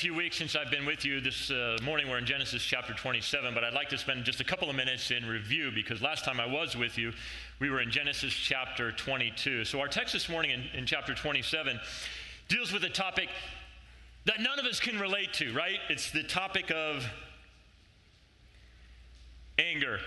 few 0.00 0.14
weeks 0.14 0.38
since 0.38 0.56
I've 0.56 0.70
been 0.70 0.86
with 0.86 1.04
you, 1.04 1.20
this 1.20 1.50
uh, 1.50 1.76
morning 1.82 2.08
we're 2.08 2.16
in 2.16 2.24
Genesis 2.24 2.62
chapter 2.62 2.94
27, 2.94 3.52
but 3.52 3.62
I'd 3.62 3.74
like 3.74 3.90
to 3.90 3.98
spend 3.98 4.24
just 4.24 4.40
a 4.40 4.44
couple 4.44 4.70
of 4.70 4.74
minutes 4.74 5.10
in 5.10 5.26
review 5.26 5.70
because 5.74 6.00
last 6.00 6.24
time 6.24 6.40
I 6.40 6.46
was 6.46 6.74
with 6.74 6.96
you, 6.96 7.12
we 7.58 7.68
were 7.68 7.82
in 7.82 7.90
Genesis 7.90 8.32
chapter 8.32 8.92
22. 8.92 9.66
So 9.66 9.78
our 9.78 9.88
text 9.88 10.14
this 10.14 10.30
morning 10.30 10.52
in, 10.52 10.62
in 10.72 10.86
chapter 10.86 11.12
27 11.12 11.78
deals 12.48 12.72
with 12.72 12.82
a 12.84 12.88
topic 12.88 13.28
that 14.24 14.40
none 14.40 14.58
of 14.58 14.64
us 14.64 14.80
can 14.80 14.98
relate 14.98 15.34
to, 15.34 15.52
right? 15.52 15.76
It's 15.90 16.10
the 16.10 16.22
topic 16.22 16.70
of 16.70 17.06
anger. 19.58 20.00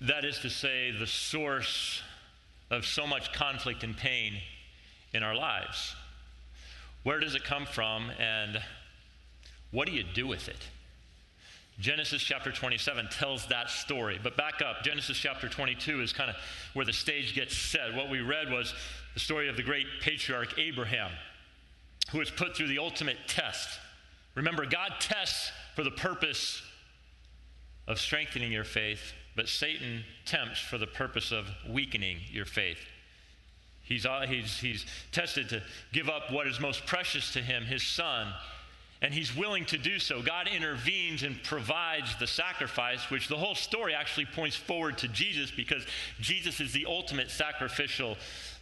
That 0.00 0.24
is 0.24 0.38
to 0.38 0.48
say, 0.48 0.92
the 0.92 1.08
source 1.08 2.02
of 2.70 2.86
so 2.86 3.04
much 3.04 3.32
conflict 3.32 3.82
and 3.82 3.96
pain 3.96 4.34
in 5.16 5.22
our 5.22 5.34
lives? 5.34 5.94
Where 7.02 7.18
does 7.18 7.34
it 7.34 7.44
come 7.44 7.66
from, 7.66 8.10
and 8.18 8.60
what 9.70 9.86
do 9.86 9.92
you 9.92 10.04
do 10.04 10.26
with 10.26 10.48
it? 10.48 10.68
Genesis 11.78 12.22
chapter 12.22 12.52
27 12.52 13.08
tells 13.08 13.46
that 13.46 13.68
story. 13.68 14.18
But 14.22 14.36
back 14.36 14.62
up, 14.62 14.82
Genesis 14.82 15.18
chapter 15.18 15.48
22 15.48 16.00
is 16.00 16.12
kind 16.12 16.30
of 16.30 16.36
where 16.74 16.86
the 16.86 16.92
stage 16.92 17.34
gets 17.34 17.56
set. 17.56 17.94
What 17.94 18.08
we 18.08 18.20
read 18.20 18.50
was 18.50 18.72
the 19.14 19.20
story 19.20 19.48
of 19.48 19.56
the 19.56 19.62
great 19.62 19.86
patriarch 20.00 20.58
Abraham, 20.58 21.10
who 22.12 22.18
was 22.18 22.30
put 22.30 22.56
through 22.56 22.68
the 22.68 22.78
ultimate 22.78 23.18
test. 23.26 23.68
Remember, 24.34 24.64
God 24.64 24.92
tests 25.00 25.50
for 25.74 25.84
the 25.84 25.90
purpose 25.90 26.62
of 27.86 27.98
strengthening 28.00 28.52
your 28.52 28.64
faith 28.64 29.12
but 29.36 29.48
Satan 29.48 30.02
tempts 30.24 30.58
for 30.58 30.78
the 30.78 30.86
purpose 30.86 31.30
of 31.30 31.50
weakening 31.68 32.20
your 32.30 32.46
faith. 32.46 32.78
He's, 33.86 34.04
uh, 34.04 34.26
he's, 34.28 34.58
he's 34.58 34.84
tested 35.12 35.48
to 35.50 35.62
give 35.92 36.08
up 36.08 36.32
what 36.32 36.46
is 36.46 36.60
most 36.60 36.86
precious 36.86 37.32
to 37.34 37.40
him, 37.40 37.64
his 37.64 37.82
son, 37.82 38.32
and 39.00 39.14
he's 39.14 39.36
willing 39.36 39.64
to 39.66 39.78
do 39.78 39.98
so. 39.98 40.22
God 40.22 40.48
intervenes 40.48 41.22
and 41.22 41.40
provides 41.42 42.16
the 42.16 42.26
sacrifice, 42.26 43.10
which 43.10 43.28
the 43.28 43.36
whole 43.36 43.54
story 43.54 43.94
actually 43.94 44.26
points 44.26 44.56
forward 44.56 44.98
to 44.98 45.08
Jesus 45.08 45.50
because 45.50 45.84
Jesus 46.20 46.60
is 46.60 46.72
the 46.72 46.86
ultimate 46.86 47.30
sacrificial 47.30 48.16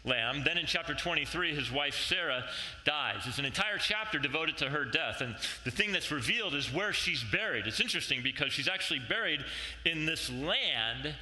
lamb. 0.05 0.43
Then 0.45 0.59
in 0.59 0.67
chapter 0.67 0.93
23, 0.93 1.55
his 1.55 1.71
wife 1.71 1.95
Sarah 1.95 2.45
dies. 2.85 3.23
It's 3.27 3.39
an 3.39 3.45
entire 3.45 3.79
chapter 3.79 4.19
devoted 4.19 4.59
to 4.59 4.69
her 4.69 4.85
death. 4.85 5.21
And 5.21 5.37
the 5.65 5.71
thing 5.71 5.93
that's 5.93 6.11
revealed 6.11 6.55
is 6.55 6.73
where 6.73 6.93
she's 6.93 7.25
buried. 7.25 7.67
It's 7.67 7.81
interesting 7.81 8.23
because 8.23 8.53
she's 8.53 8.69
actually 8.69 9.01
buried 9.09 9.41
in 9.87 10.05
this 10.05 10.31
land 10.31 11.15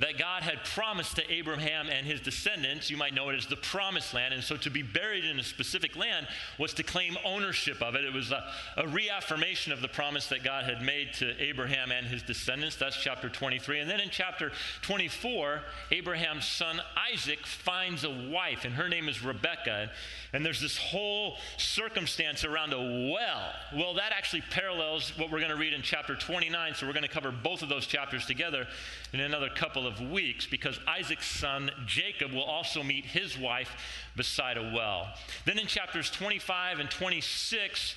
that 0.00 0.18
God 0.18 0.42
had 0.42 0.64
promised 0.64 1.16
to 1.16 1.30
Abraham 1.30 1.88
and 1.90 2.06
his 2.06 2.20
descendants. 2.20 2.90
You 2.90 2.96
might 2.96 3.14
know 3.14 3.28
it 3.28 3.36
as 3.36 3.46
the 3.46 3.56
promised 3.56 4.14
land. 4.14 4.32
And 4.32 4.42
so 4.42 4.56
to 4.56 4.70
be 4.70 4.82
buried 4.82 5.26
in 5.26 5.38
a 5.38 5.42
specific 5.42 5.94
land 5.94 6.26
was 6.58 6.72
to 6.74 6.82
claim 6.82 7.18
ownership 7.22 7.82
of 7.82 7.94
it. 7.94 8.04
It 8.04 8.12
was 8.12 8.32
a, 8.32 8.42
a, 8.78 8.88
reaffirmation 8.88 9.72
of 9.72 9.82
the 9.82 9.88
promise 9.88 10.26
that 10.28 10.42
God 10.42 10.64
had 10.64 10.82
made 10.82 11.12
to 11.14 11.38
Abraham 11.40 11.92
and 11.92 12.06
his 12.06 12.22
descendants. 12.22 12.76
That's 12.76 12.96
chapter 12.96 13.28
23. 13.28 13.80
And 13.80 13.90
then 13.90 14.00
in 14.00 14.08
chapter 14.08 14.52
24, 14.82 15.60
Abraham's 15.90 16.46
son 16.46 16.80
Isaac 17.12 17.46
finds 17.46 18.04
a 18.04 18.10
wife, 18.10 18.64
and 18.64 18.74
her 18.74 18.88
name 18.88 19.08
is 19.08 19.22
Rebekah. 19.22 19.90
And 20.32 20.46
there's 20.46 20.60
this 20.60 20.78
whole 20.78 21.36
circumstance 21.58 22.44
around 22.44 22.72
a 22.72 22.78
well. 23.12 23.52
Well, 23.74 23.94
that 23.94 24.12
actually 24.12 24.42
parallels 24.50 25.12
what 25.18 25.30
we're 25.30 25.40
going 25.40 25.50
to 25.50 25.56
read 25.56 25.74
in 25.74 25.82
chapter 25.82 26.16
29. 26.16 26.74
So 26.74 26.86
we're 26.86 26.94
going 26.94 27.02
to 27.02 27.08
cover 27.08 27.30
both 27.30 27.62
of 27.62 27.68
those 27.68 27.86
chapters 27.86 28.24
together 28.24 28.66
in 29.12 29.20
another 29.20 29.50
couple 29.50 29.86
of 29.86 29.89
weeks 29.98 30.46
because 30.46 30.78
Isaac's 30.86 31.26
son 31.26 31.70
Jacob 31.86 32.32
will 32.32 32.44
also 32.44 32.82
meet 32.82 33.04
his 33.06 33.38
wife 33.38 33.70
beside 34.16 34.58
a 34.58 34.72
well. 34.74 35.08
Then 35.46 35.58
in 35.58 35.66
chapters 35.66 36.10
25 36.10 36.78
and 36.78 36.90
26, 36.90 37.94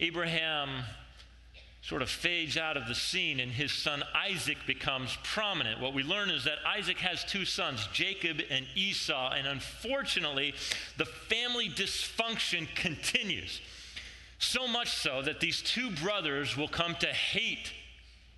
Abraham 0.00 0.84
sort 1.82 2.02
of 2.02 2.10
fades 2.10 2.56
out 2.56 2.76
of 2.76 2.88
the 2.88 2.94
scene 2.94 3.38
and 3.38 3.52
his 3.52 3.70
son 3.70 4.02
Isaac 4.12 4.58
becomes 4.66 5.16
prominent. 5.22 5.80
What 5.80 5.94
we 5.94 6.02
learn 6.02 6.30
is 6.30 6.42
that 6.44 6.58
Isaac 6.66 6.98
has 6.98 7.22
two 7.22 7.44
sons, 7.44 7.88
Jacob 7.92 8.40
and 8.50 8.66
Esau, 8.74 9.30
and 9.30 9.46
unfortunately, 9.46 10.54
the 10.96 11.04
family 11.04 11.68
dysfunction 11.68 12.66
continues. 12.74 13.60
So 14.38 14.66
much 14.66 14.88
so 14.88 15.22
that 15.22 15.38
these 15.38 15.62
two 15.62 15.90
brothers 15.90 16.56
will 16.56 16.68
come 16.68 16.96
to 16.96 17.06
hate 17.06 17.72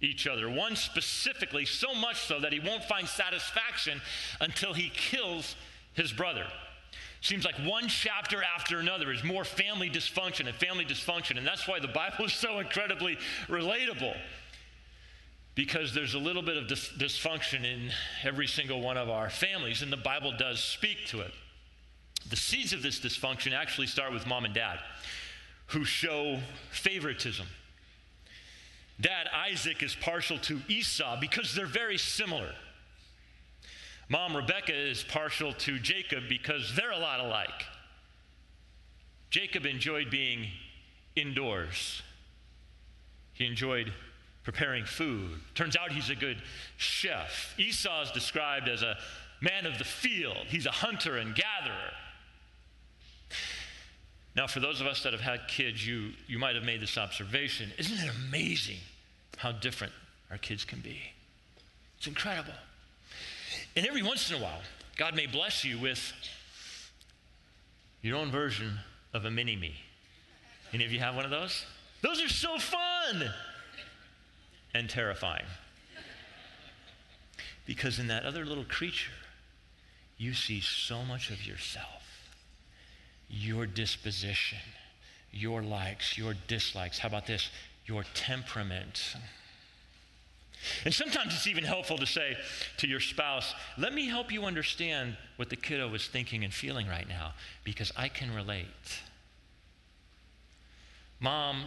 each 0.00 0.26
other. 0.26 0.48
One 0.48 0.76
specifically, 0.76 1.64
so 1.64 1.94
much 1.94 2.20
so 2.20 2.40
that 2.40 2.52
he 2.52 2.60
won't 2.60 2.84
find 2.84 3.08
satisfaction 3.08 4.00
until 4.40 4.72
he 4.72 4.90
kills 4.90 5.56
his 5.94 6.12
brother. 6.12 6.46
Seems 7.20 7.44
like 7.44 7.56
one 7.56 7.88
chapter 7.88 8.42
after 8.42 8.78
another 8.78 9.10
is 9.10 9.24
more 9.24 9.44
family 9.44 9.90
dysfunction 9.90 10.46
and 10.46 10.54
family 10.54 10.84
dysfunction. 10.84 11.36
And 11.36 11.46
that's 11.46 11.66
why 11.66 11.80
the 11.80 11.88
Bible 11.88 12.26
is 12.26 12.32
so 12.32 12.60
incredibly 12.60 13.18
relatable. 13.48 14.16
Because 15.56 15.92
there's 15.92 16.14
a 16.14 16.18
little 16.18 16.42
bit 16.42 16.56
of 16.56 16.68
dis- 16.68 16.90
dysfunction 16.96 17.64
in 17.64 17.90
every 18.22 18.46
single 18.46 18.80
one 18.80 18.96
of 18.96 19.08
our 19.08 19.28
families, 19.28 19.82
and 19.82 19.92
the 19.92 19.96
Bible 19.96 20.32
does 20.38 20.62
speak 20.62 21.06
to 21.08 21.20
it. 21.20 21.32
The 22.30 22.36
seeds 22.36 22.72
of 22.72 22.82
this 22.82 23.00
dysfunction 23.00 23.52
actually 23.52 23.88
start 23.88 24.12
with 24.12 24.24
mom 24.24 24.44
and 24.44 24.54
dad, 24.54 24.78
who 25.66 25.84
show 25.84 26.38
favoritism. 26.70 27.46
Dad 29.00 29.28
Isaac 29.32 29.82
is 29.82 29.94
partial 29.94 30.38
to 30.40 30.60
Esau 30.68 31.18
because 31.20 31.54
they're 31.54 31.66
very 31.66 31.98
similar. 31.98 32.52
Mom 34.08 34.34
Rebecca 34.34 34.74
is 34.74 35.04
partial 35.04 35.52
to 35.52 35.78
Jacob 35.78 36.24
because 36.28 36.74
they're 36.74 36.90
a 36.90 36.98
lot 36.98 37.20
alike. 37.20 37.64
Jacob 39.30 39.66
enjoyed 39.66 40.10
being 40.10 40.48
indoors, 41.14 42.02
he 43.34 43.46
enjoyed 43.46 43.92
preparing 44.42 44.84
food. 44.84 45.38
Turns 45.54 45.76
out 45.76 45.92
he's 45.92 46.10
a 46.10 46.14
good 46.14 46.42
chef. 46.78 47.54
Esau 47.58 48.02
is 48.02 48.10
described 48.10 48.68
as 48.68 48.82
a 48.82 48.96
man 49.40 49.66
of 49.66 49.78
the 49.78 49.84
field, 49.84 50.46
he's 50.48 50.66
a 50.66 50.70
hunter 50.70 51.18
and 51.18 51.34
gatherer. 51.34 51.92
Now, 54.38 54.46
for 54.46 54.60
those 54.60 54.80
of 54.80 54.86
us 54.86 55.02
that 55.02 55.12
have 55.12 55.20
had 55.20 55.48
kids, 55.48 55.84
you, 55.84 56.12
you 56.28 56.38
might 56.38 56.54
have 56.54 56.62
made 56.62 56.80
this 56.80 56.96
observation. 56.96 57.72
Isn't 57.76 57.98
it 57.98 58.08
amazing 58.28 58.76
how 59.36 59.50
different 59.50 59.92
our 60.30 60.38
kids 60.38 60.64
can 60.64 60.78
be? 60.78 61.00
It's 61.96 62.06
incredible. 62.06 62.52
And 63.74 63.84
every 63.84 64.00
once 64.00 64.30
in 64.30 64.36
a 64.36 64.40
while, 64.40 64.60
God 64.96 65.16
may 65.16 65.26
bless 65.26 65.64
you 65.64 65.76
with 65.80 66.12
your 68.00 68.16
own 68.16 68.30
version 68.30 68.78
of 69.12 69.24
a 69.24 69.30
mini 69.32 69.56
me. 69.56 69.74
Any 70.72 70.84
of 70.84 70.92
you 70.92 71.00
have 71.00 71.16
one 71.16 71.24
of 71.24 71.32
those? 71.32 71.64
Those 72.02 72.22
are 72.22 72.28
so 72.28 72.58
fun 72.58 73.32
and 74.72 74.88
terrifying. 74.88 75.46
Because 77.66 77.98
in 77.98 78.06
that 78.06 78.22
other 78.24 78.44
little 78.44 78.62
creature, 78.62 79.10
you 80.16 80.32
see 80.32 80.60
so 80.60 81.02
much 81.02 81.30
of 81.30 81.44
yourself, 81.44 82.04
your 83.28 83.66
disposition, 83.66 84.58
your 85.32 85.62
likes, 85.62 86.16
your 86.16 86.34
dislikes. 86.46 86.98
How 86.98 87.08
about 87.08 87.26
this? 87.26 87.50
Your 87.86 88.04
temperament. 88.14 89.16
And 90.84 90.92
sometimes 90.92 91.34
it's 91.34 91.46
even 91.46 91.64
helpful 91.64 91.98
to 91.98 92.06
say 92.06 92.36
to 92.78 92.88
your 92.88 93.00
spouse, 93.00 93.54
let 93.76 93.94
me 93.94 94.08
help 94.08 94.32
you 94.32 94.44
understand 94.44 95.16
what 95.36 95.50
the 95.50 95.56
kiddo 95.56 95.92
is 95.94 96.08
thinking 96.08 96.44
and 96.44 96.52
feeling 96.52 96.88
right 96.88 97.08
now 97.08 97.34
because 97.64 97.92
I 97.96 98.08
can 98.08 98.34
relate. 98.34 98.66
Mom 101.20 101.66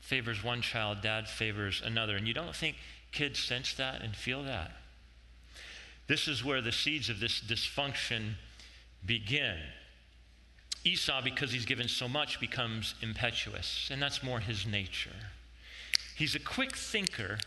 favors 0.00 0.42
one 0.42 0.60
child, 0.60 1.00
dad 1.02 1.28
favors 1.28 1.82
another. 1.84 2.16
And 2.16 2.26
you 2.26 2.34
don't 2.34 2.54
think 2.54 2.76
kids 3.12 3.38
sense 3.38 3.74
that 3.74 4.02
and 4.02 4.16
feel 4.16 4.42
that? 4.44 4.72
This 6.08 6.26
is 6.26 6.44
where 6.44 6.60
the 6.60 6.72
seeds 6.72 7.08
of 7.08 7.20
this 7.20 7.40
dysfunction 7.40 8.34
begin. 9.06 9.56
Esau, 10.84 11.22
because 11.22 11.52
he's 11.52 11.64
given 11.64 11.88
so 11.88 12.08
much, 12.08 12.40
becomes 12.40 12.94
impetuous, 13.02 13.88
and 13.92 14.02
that's 14.02 14.22
more 14.22 14.40
his 14.40 14.66
nature. 14.66 15.10
He's 16.16 16.34
a 16.34 16.40
quick 16.40 16.76
thinker 16.76 17.38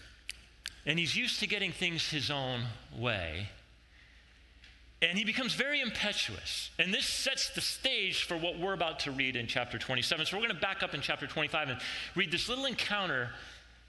and 0.85 0.99
he's 0.99 1.15
used 1.15 1.39
to 1.39 1.47
getting 1.47 1.71
things 1.71 2.09
his 2.09 2.29
own 2.29 2.61
way. 2.95 3.49
And 5.01 5.17
he 5.17 5.25
becomes 5.25 5.53
very 5.53 5.81
impetuous. 5.81 6.69
And 6.79 6.93
this 6.93 7.05
sets 7.05 7.49
the 7.49 7.61
stage 7.61 8.23
for 8.23 8.37
what 8.37 8.57
we're 8.59 8.73
about 8.73 8.99
to 9.01 9.11
read 9.11 9.35
in 9.35 9.47
chapter 9.47 9.77
27. 9.77 10.25
So 10.25 10.37
we're 10.37 10.43
going 10.43 10.55
to 10.55 10.61
back 10.61 10.83
up 10.83 10.93
in 10.93 11.01
chapter 11.01 11.27
25 11.27 11.69
and 11.69 11.79
read 12.15 12.31
this 12.31 12.47
little 12.47 12.65
encounter 12.65 13.29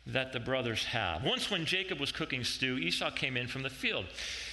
that 0.07 0.33
the 0.33 0.41
brothers 0.41 0.85
have. 0.85 1.25
Once, 1.25 1.51
when 1.51 1.65
Jacob 1.65 2.01
was 2.01 2.13
cooking 2.13 2.45
stew, 2.45 2.79
Esau 2.79 3.11
came 3.11 3.37
in 3.37 3.47
from 3.47 3.63
the 3.63 3.71
field. 3.71 4.07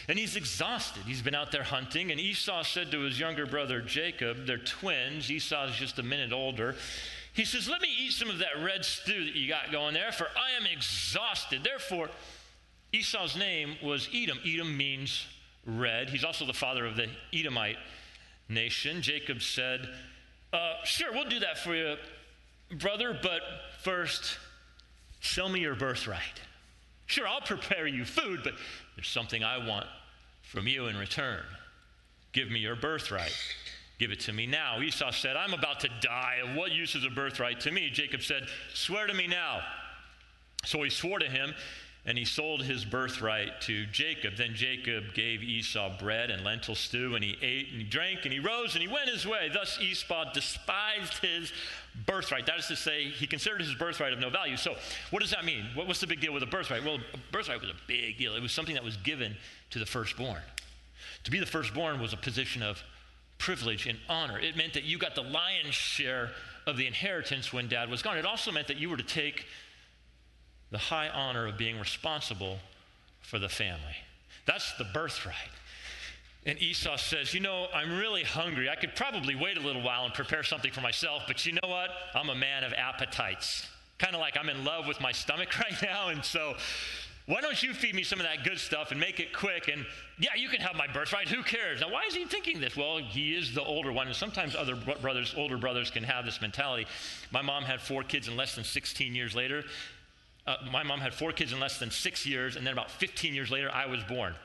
And 0.08 0.20
he's 0.20 0.36
exhausted. 0.36 1.04
He's 1.04 1.22
been 1.22 1.36
out 1.36 1.52
there 1.52 1.64
hunting. 1.64 2.12
And 2.12 2.20
Esau 2.20 2.64
said 2.64 2.92
to 2.92 3.02
his 3.02 3.20
younger 3.20 3.46
brother 3.46 3.82
Jacob, 3.82 4.46
they're 4.46 4.58
twins. 4.58 5.32
Esau's 5.32 5.76
just 5.76 6.00
a 6.00 6.04
minute 6.04 6.34
older. 6.34 6.76
He 7.34 7.46
says, 7.46 7.68
Let 7.68 7.82
me 7.82 7.90
eat 8.00 8.12
some 8.12 8.30
of 8.30 8.40
that 8.40 8.62
red 8.62 8.86
stew 8.86 9.26
that 9.26 9.36
you 9.36 9.48
got 9.48 9.72
going 9.72 9.94
there, 9.94 10.12
for 10.12 10.28
I 10.36 10.60
am 10.60 10.66
exhausted. 10.66 11.64
Therefore, 11.64 12.10
Esau's 12.92 13.36
name 13.36 13.76
was 13.82 14.08
Edom. 14.14 14.40
Edom 14.46 14.76
means 14.78 15.26
red. 15.66 16.10
He's 16.10 16.24
also 16.24 16.46
the 16.46 16.54
father 16.54 16.86
of 16.86 16.96
the 16.96 17.08
Edomite 17.34 17.78
nation. 18.50 19.02
Jacob 19.02 19.42
said, 19.42 19.90
uh, 20.52 20.76
Sure, 20.84 21.12
we'll 21.12 21.30
do 21.30 21.40
that 21.40 21.58
for 21.58 21.76
you, 21.76 21.96
brother, 22.78 23.18
but 23.20 23.42
first, 23.82 24.38
sell 25.22 25.50
me 25.50 25.62
your 25.62 25.76
birthright. 25.76 26.42
Sure, 27.14 27.28
I'll 27.28 27.42
prepare 27.42 27.86
you 27.86 28.06
food, 28.06 28.40
but 28.44 28.54
there's 28.96 29.08
something 29.08 29.44
I 29.44 29.64
want 29.64 29.86
from 30.42 30.66
you 30.66 30.88
in 30.88 30.98
return. 30.98 31.44
Give 32.32 32.50
me 32.50 32.60
your 32.60 32.76
birthright. 32.76 33.38
Give 34.00 34.10
it 34.10 34.20
to 34.22 34.34
me 34.34 34.48
now. 34.48 34.82
Esau 34.82 35.12
said, 35.12 35.36
I'm 35.36 35.54
about 35.54 35.80
to 35.82 35.90
die. 36.02 36.40
What 36.56 36.72
use 36.72 36.96
is 36.96 37.06
a 37.06 37.12
birthright 37.12 37.60
to 37.60 37.72
me? 37.72 37.92
Jacob 37.92 38.24
said, 38.24 38.48
Swear 38.74 39.06
to 39.06 39.14
me 39.14 39.28
now. 39.28 39.62
So 40.66 40.82
he 40.82 40.90
swore 40.90 41.20
to 41.20 41.30
him, 41.30 41.54
and 42.06 42.18
he 42.18 42.26
sold 42.26 42.64
his 42.64 42.84
birthright 42.84 43.62
to 43.62 43.86
Jacob. 43.86 44.36
Then 44.36 44.56
Jacob 44.56 45.14
gave 45.14 45.42
Esau 45.42 45.98
bread 45.98 46.30
and 46.30 46.44
lentil 46.44 46.76
stew, 46.76 47.16
and 47.16 47.24
he 47.24 47.38
ate 47.42 47.70
and 47.72 47.82
he 47.82 47.84
drank, 47.84 48.26
and 48.26 48.34
he 48.34 48.40
rose 48.40 48.74
and 48.74 48.82
he 48.82 48.90
went 48.90 49.10
his 49.10 49.26
way. 49.26 49.50
Thus 49.54 49.80
Esau 49.82 50.34
despised 50.34 51.20
his 51.20 51.54
birthright. 52.06 52.46
That 52.46 52.60
is 52.60 52.68
to 52.68 52.76
say, 52.76 53.06
he 53.06 53.26
considered 53.26 53.62
his 53.62 53.74
birthright 53.76 54.12
of 54.12 54.20
no 54.20 54.30
value. 54.30 54.58
So, 54.58 54.76
what 55.12 55.22
does 55.22 55.32
that 55.32 55.46
mean? 55.46 55.66
What, 55.76 55.88
what's 55.88 56.02
the 56.02 56.08
big 56.08 56.20
deal 56.20 56.34
with 56.34 56.44
a 56.44 56.48
birthright? 56.48 56.84
Well, 56.84 56.98
a 57.14 57.18
birthright 57.32 57.62
was 57.62 57.70
a 57.70 57.88
big 57.88 58.18
deal. 58.18 58.36
It 58.36 58.42
was 58.42 58.52
something 58.52 58.76
that 58.76 58.84
was 58.84 58.98
given 58.98 59.38
to 59.70 59.80
the 59.80 59.86
firstborn. 59.86 60.42
To 61.24 61.32
be 61.32 61.40
the 61.40 61.46
firstborn 61.46 62.02
was 62.02 62.12
a 62.12 62.18
position 62.18 62.62
of 62.62 62.84
privilege 63.38 63.88
and 63.88 63.98
honor. 64.10 64.40
It 64.40 64.58
meant 64.58 64.74
that 64.74 64.84
you 64.84 64.98
got 64.98 65.16
the 65.16 65.22
lion's 65.22 65.74
share 65.74 66.32
of 66.66 66.78
the 66.78 66.88
inheritance 66.88 67.52
when 67.52 67.68
dad 67.68 67.90
was 67.90 68.02
gone. 68.02 68.18
It 68.18 68.26
also 68.26 68.52
meant 68.52 68.68
that 68.68 68.78
you 68.78 68.90
were 68.90 68.98
to 68.98 69.04
take 69.04 69.46
the 70.74 70.80
high 70.80 71.08
honor 71.08 71.46
of 71.46 71.56
being 71.56 71.80
responsible 71.80 72.58
for 73.22 73.38
the 73.38 73.48
family. 73.48 73.96
That's 74.48 74.76
the 74.78 74.84
birthright. 74.84 75.36
And 76.48 76.60
Esau 76.62 76.98
says, 76.98 77.34
You 77.34 77.42
know, 77.42 77.68
I'm 77.74 77.96
really 77.98 78.24
hungry. 78.24 78.68
I 78.68 78.76
could 78.76 78.96
probably 78.96 79.36
wait 79.36 79.56
a 79.56 79.62
little 79.62 79.84
while 79.84 80.04
and 80.04 80.14
prepare 80.14 80.42
something 80.42 80.72
for 80.72 80.82
myself, 80.82 81.24
but 81.28 81.46
you 81.46 81.54
know 81.54 81.70
what? 81.70 81.92
I'm 82.16 82.30
a 82.30 82.36
man 82.36 82.64
of 82.64 82.74
appetites. 82.74 83.70
Kind 84.00 84.16
of 84.16 84.20
like 84.20 84.36
I'm 84.36 84.50
in 84.50 84.66
love 84.66 84.88
with 84.88 85.00
my 85.00 85.12
stomach 85.12 85.58
right 85.60 85.80
now. 85.84 86.10
And 86.10 86.26
so, 86.26 86.56
why 87.28 87.40
don't 87.40 87.62
you 87.62 87.74
feed 87.74 87.94
me 87.94 88.02
some 88.02 88.20
of 88.20 88.26
that 88.26 88.44
good 88.44 88.58
stuff 88.58 88.90
and 88.90 89.00
make 89.00 89.20
it 89.20 89.32
quick? 89.32 89.70
And 89.72 89.86
yeah, 90.18 90.32
you 90.36 90.50
can 90.50 90.60
have 90.60 90.76
my 90.76 90.88
birthright. 90.88 91.30
Who 91.30 91.44
cares? 91.44 91.82
Now, 91.82 91.92
why 91.92 92.02
is 92.08 92.16
he 92.16 92.26
thinking 92.26 92.60
this? 92.60 92.76
Well, 92.76 92.98
he 92.98 93.36
is 93.36 93.54
the 93.54 93.64
older 93.64 93.94
one. 93.94 94.08
And 94.08 94.16
sometimes 94.16 94.56
other 94.56 94.76
brothers, 94.76 95.36
older 95.38 95.58
brothers, 95.58 95.92
can 95.92 96.04
have 96.04 96.26
this 96.26 96.42
mentality. 96.42 96.88
My 97.32 97.44
mom 97.44 97.64
had 97.64 97.80
four 97.80 98.02
kids, 98.02 98.28
and 98.28 98.36
less 98.36 98.56
than 98.56 98.64
16 98.64 99.14
years 99.14 99.36
later, 99.36 99.64
uh, 100.46 100.58
my 100.72 100.84
mom 100.84 101.00
had 101.00 101.14
four 101.14 101.32
kids 101.32 101.54
in 101.54 101.60
less 101.60 101.80
than 101.80 101.90
six 101.90 102.26
years, 102.26 102.56
and 102.56 102.66
then 102.66 102.74
about 102.74 102.92
15 102.92 103.34
years 103.34 103.50
later, 103.50 103.72
I 103.72 103.86
was 103.86 104.04
born. 104.04 104.36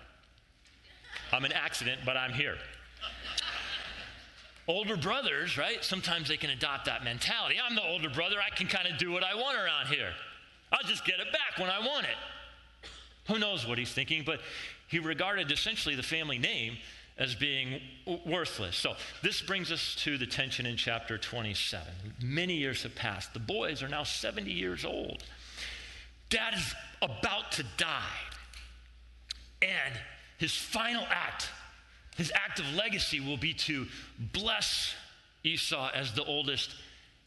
I'm 1.32 1.44
an 1.44 1.52
accident, 1.52 2.00
but 2.04 2.16
I'm 2.16 2.32
here. 2.32 2.56
older 4.68 4.96
brothers, 4.96 5.58
right? 5.58 5.84
Sometimes 5.84 6.28
they 6.28 6.36
can 6.36 6.50
adopt 6.50 6.84
that 6.86 7.02
mentality. 7.02 7.56
I'm 7.62 7.74
the 7.74 7.82
older 7.82 8.08
brother, 8.08 8.36
I 8.44 8.54
can 8.54 8.68
kind 8.68 8.86
of 8.86 8.98
do 8.98 9.10
what 9.10 9.24
I 9.24 9.34
want 9.34 9.58
around 9.58 9.86
here. 9.88 10.12
I'll 10.72 10.86
just 10.86 11.04
get 11.04 11.18
it 11.18 11.32
back 11.32 11.58
when 11.58 11.70
I 11.70 11.78
want 11.80 12.06
it. 12.06 12.90
Who 13.26 13.38
knows 13.38 13.66
what 13.66 13.78
he's 13.78 13.92
thinking, 13.92 14.22
but 14.24 14.40
he 14.86 14.98
regarded 14.98 15.50
essentially 15.50 15.94
the 15.94 16.02
family 16.02 16.38
name 16.38 16.76
as 17.18 17.34
being 17.34 17.80
worthless. 18.24 18.76
So, 18.76 18.94
this 19.22 19.42
brings 19.42 19.72
us 19.72 19.96
to 20.00 20.16
the 20.16 20.26
tension 20.26 20.66
in 20.66 20.76
chapter 20.76 21.18
27. 21.18 21.86
Many 22.22 22.54
years 22.54 22.84
have 22.84 22.94
passed. 22.94 23.34
The 23.34 23.40
boys 23.40 23.82
are 23.82 23.88
now 23.88 24.04
70 24.04 24.50
years 24.50 24.84
old. 24.84 25.24
Dad 26.30 26.54
is 26.54 26.74
about 27.00 27.52
to 27.52 27.64
die. 27.76 28.02
And 29.62 29.94
his 30.38 30.54
final 30.54 31.04
act, 31.08 31.48
his 32.16 32.30
act 32.34 32.60
of 32.60 32.72
legacy, 32.74 33.20
will 33.20 33.36
be 33.36 33.54
to 33.54 33.86
bless 34.32 34.94
Esau 35.42 35.90
as 35.94 36.12
the 36.12 36.24
oldest 36.24 36.74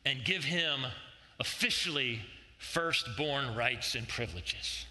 and 0.06 0.24
give 0.24 0.44
him 0.44 0.86
officially 1.40 2.22
firstborn 2.58 3.56
rights 3.56 3.96
and 3.96 4.08
privileges. 4.08 4.86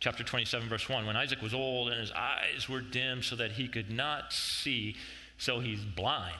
Chapter 0.00 0.22
27, 0.22 0.68
verse 0.68 0.88
1 0.88 1.06
When 1.06 1.16
Isaac 1.16 1.42
was 1.42 1.52
old 1.52 1.88
and 1.88 2.00
his 2.00 2.12
eyes 2.12 2.68
were 2.68 2.80
dim 2.80 3.22
so 3.22 3.36
that 3.36 3.52
he 3.52 3.68
could 3.68 3.90
not 3.90 4.32
see, 4.32 4.96
so 5.36 5.58
he's 5.60 5.84
blind, 5.84 6.36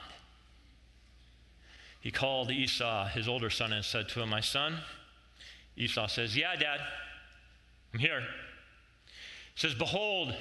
he 1.99 2.11
called 2.11 2.49
Esau, 2.49 3.07
his 3.07 3.27
older 3.27 3.49
son, 3.49 3.73
and 3.73 3.83
said 3.83 4.07
to 4.09 4.21
him, 4.21 4.29
My 4.29 4.39
son, 4.39 4.77
Esau 5.79 6.07
says, 6.07 6.37
Yeah, 6.37 6.55
Dad, 6.55 6.81
I'm 7.93 7.99
here. 7.99 8.21
He 9.55 9.59
says, 9.59 9.73
Behold, 9.73 10.35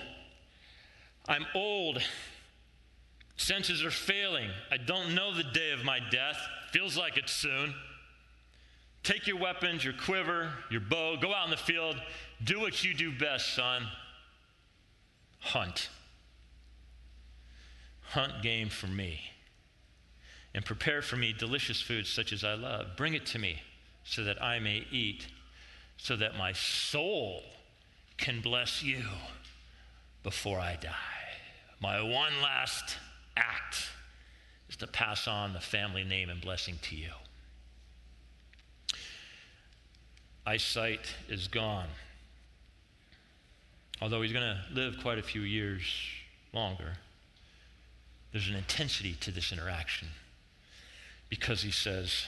I'm 1.27 1.47
old. 1.55 2.03
Senses 3.37 3.85
are 3.85 3.91
failing. 3.93 4.51
I 4.71 4.77
don't 4.79 5.15
know 5.15 5.33
the 5.33 5.45
day 5.45 5.71
of 5.71 5.85
my 5.85 6.01
death. 6.11 6.37
Feels 6.73 6.99
like 6.99 7.17
it's 7.17 7.33
soon. 7.33 7.73
Take 9.05 9.29
your 9.29 9.39
weapons, 9.39 9.85
your 9.85 9.95
quiver, 9.95 10.51
your 10.71 10.81
bow, 10.81 11.17
go 11.17 11.33
out 11.33 11.45
in 11.45 11.51
the 11.51 11.57
field, 11.57 11.97
do 12.43 12.61
what 12.61 12.83
you 12.85 12.93
do 12.93 13.13
best, 13.17 13.55
son. 13.55 13.87
Hunt. 15.39 15.89
Hunt 18.09 18.43
game 18.43 18.69
for 18.69 18.89
me. 18.89 19.21
And 20.53 20.65
prepare 20.65 21.01
for 21.01 21.17
me 21.17 21.33
delicious 21.33 21.81
food 21.81 22.09
such 22.09 22.33
as 22.33 22.43
I 22.43 22.55
love. 22.55 22.97
Bring 22.97 23.15
it 23.15 23.25
to 23.27 23.39
me 23.39 23.61
so 24.09 24.25
that 24.25 24.43
I 24.43 24.59
may 24.59 24.87
eat, 24.91 25.27
so 25.99 26.17
that 26.17 26.35
my 26.37 26.53
soul 26.53 27.43
can 28.17 28.41
bless 28.41 28.83
you 28.83 29.03
before 30.23 30.59
I 30.59 30.79
die. 30.81 30.95
My 31.81 32.01
one 32.01 32.33
last 32.43 32.97
act 33.37 33.91
is 34.71 34.77
to 34.77 34.87
pass 34.87 35.29
on 35.29 35.53
the 35.53 35.61
family 35.61 36.05
name 36.05 36.31
and 36.31 36.41
blessing 36.41 36.77
to 36.83 36.97
you. 36.97 37.11
Eyesight 40.47 41.15
is 41.29 41.47
gone. 41.47 41.89
Although 44.01 44.23
he's 44.23 44.33
going 44.33 44.45
to 44.45 44.75
live 44.75 44.97
quite 45.03 45.19
a 45.19 45.23
few 45.23 45.43
years 45.43 45.83
longer, 46.55 46.95
there's 48.33 48.49
an 48.49 48.55
intensity 48.55 49.15
to 49.21 49.31
this 49.31 49.53
interaction 49.53 50.09
because 51.29 51.61
he 51.61 51.71
says, 51.71 52.25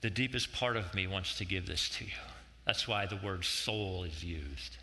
the 0.00 0.10
deepest 0.10 0.52
part 0.52 0.76
of 0.76 0.94
me 0.94 1.06
wants 1.06 1.36
to 1.38 1.44
give 1.44 1.66
this 1.66 1.88
to 1.90 2.04
you. 2.04 2.10
That's 2.66 2.86
why 2.88 3.06
the 3.06 3.16
word 3.16 3.44
soul 3.44 4.04
is 4.04 4.24
used. 4.24 4.76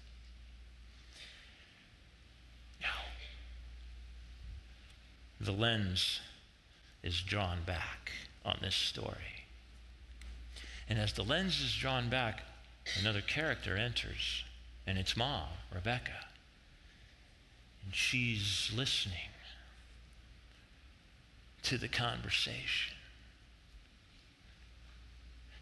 Now, 2.82 2.88
the 5.40 5.52
lens 5.52 6.20
is 7.04 7.22
drawn 7.22 7.60
back 7.66 8.12
on 8.46 8.58
this 8.62 8.76
story. 8.76 9.46
And 10.90 11.00
as 11.00 11.14
the 11.14 11.24
lens 11.24 11.62
is 11.62 11.76
drawn 11.76 12.10
back, 12.10 12.44
another 13.00 13.22
character 13.22 13.76
enters, 13.76 14.44
and 14.86 14.98
it's 14.98 15.18
mom, 15.18 15.50
Rebecca. 15.74 16.26
And 17.84 17.94
she's 17.94 18.72
listening 18.76 19.32
to 21.64 21.78
the 21.78 21.88
conversation. 21.88 22.97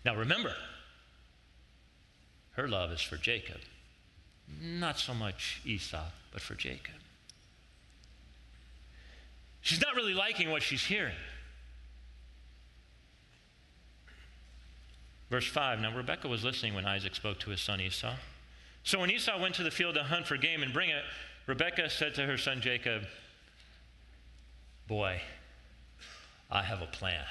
Now 0.06 0.16
remember, 0.16 0.54
her 2.52 2.68
love 2.68 2.92
is 2.92 3.02
for 3.02 3.18
Jacob. 3.18 3.58
Not 4.62 5.00
so 5.00 5.16
much 5.16 5.60
Esau, 5.66 6.06
but 6.32 6.42
for 6.42 6.54
Jacob. 6.54 6.94
She's 9.62 9.82
not 9.82 9.96
really 9.96 10.14
liking 10.14 10.52
what 10.52 10.62
she's 10.62 10.86
hearing. 10.86 11.16
Verse 15.32 15.48
5 15.48 15.82
Now 15.82 15.98
Rebekah 15.98 16.28
was 16.28 16.44
listening 16.44 16.76
when 16.76 16.86
Isaac 16.86 17.16
spoke 17.16 17.40
to 17.40 17.50
his 17.50 17.60
son 17.60 17.82
Esau. 17.82 18.14
So 18.84 19.00
when 19.00 19.10
Esau 19.10 19.42
went 19.42 19.56
to 19.56 19.64
the 19.64 19.72
field 19.72 19.96
to 19.96 20.04
hunt 20.04 20.28
for 20.28 20.38
game 20.38 20.62
and 20.62 20.72
bring 20.72 20.92
it, 20.92 21.04
Rebekah 21.48 21.90
said 21.90 22.14
to 22.16 22.26
her 22.28 22.38
son 22.38 22.62
Jacob, 22.62 23.02
Boy, 24.88 25.20
I 26.52 26.62
have 26.62 26.84
a 26.84 26.86
plan. 26.86 27.26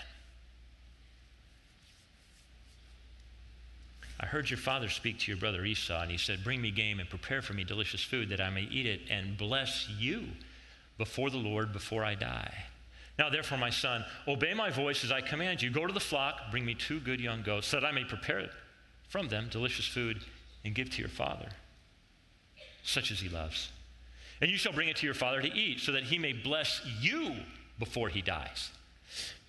I 4.25 4.27
heard 4.27 4.49
your 4.49 4.57
father 4.57 4.89
speak 4.89 5.19
to 5.19 5.31
your 5.31 5.37
brother 5.37 5.67
Esau, 5.67 6.01
and 6.01 6.11
he 6.11 6.17
said, 6.17 6.43
Bring 6.43 6.63
me 6.63 6.71
game 6.71 6.99
and 6.99 7.07
prepare 7.11 7.43
for 7.43 7.53
me 7.53 7.63
delicious 7.63 8.03
food 8.03 8.31
that 8.31 8.41
I 8.41 8.49
may 8.49 8.63
eat 8.63 8.87
it 8.87 9.03
and 9.11 9.37
bless 9.37 9.87
you 9.99 10.25
before 10.97 11.29
the 11.29 11.37
Lord 11.37 11.75
before 11.75 12.03
I 12.03 12.15
die. 12.15 12.55
Now, 13.19 13.29
therefore, 13.29 13.59
my 13.59 13.69
son, 13.69 14.03
obey 14.27 14.55
my 14.55 14.71
voice 14.71 15.05
as 15.05 15.13
I 15.13 15.21
command 15.21 15.61
you. 15.61 15.69
Go 15.69 15.87
to 15.87 15.93
the 15.93 16.01
flock, 16.01 16.51
bring 16.51 16.65
me 16.65 16.73
two 16.75 17.01
good 17.01 17.21
young 17.21 17.43
goats, 17.43 17.67
so 17.67 17.79
that 17.79 17.87
I 17.87 17.93
may 17.93 18.05
prepare 18.05 18.49
from 19.11 19.29
them 19.29 19.49
delicious 19.51 19.87
food 19.87 20.23
and 20.65 20.75
give 20.75 20.89
to 20.93 21.01
your 21.01 21.11
father, 21.11 21.51
such 22.83 23.11
as 23.11 23.21
he 23.21 23.29
loves. 23.29 23.73
And 24.41 24.51
you 24.51 24.57
shall 24.57 24.73
bring 24.73 24.89
it 24.89 24.97
to 24.97 25.07
your 25.07 25.15
father 25.15 25.43
to 25.43 25.55
eat, 25.55 25.81
so 25.81 25.93
that 25.93 26.05
he 26.05 26.19
may 26.19 26.33
bless 26.33 26.81
you 26.99 27.35
before 27.79 28.09
he 28.09 28.23
dies. 28.23 28.71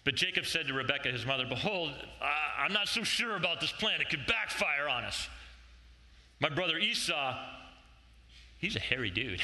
But 0.06 0.16
Jacob 0.16 0.46
said 0.46 0.68
to 0.68 0.74
Rebekah, 0.74 1.12
his 1.12 1.26
mother, 1.26 1.46
Behold, 1.50 1.92
I'm 2.60 2.72
not 2.72 2.88
so 2.88 3.04
sure 3.04 3.36
about 3.36 3.60
this 3.60 3.72
plan. 3.72 4.00
It 4.00 4.10
could 4.10 4.28
backfire 4.28 4.88
on 4.88 5.04
us. 5.04 5.28
My 6.40 6.50
brother 6.50 6.78
Esau, 6.78 7.36
he's 8.60 8.76
a 8.76 8.80
hairy 8.80 9.10
dude. 9.10 9.42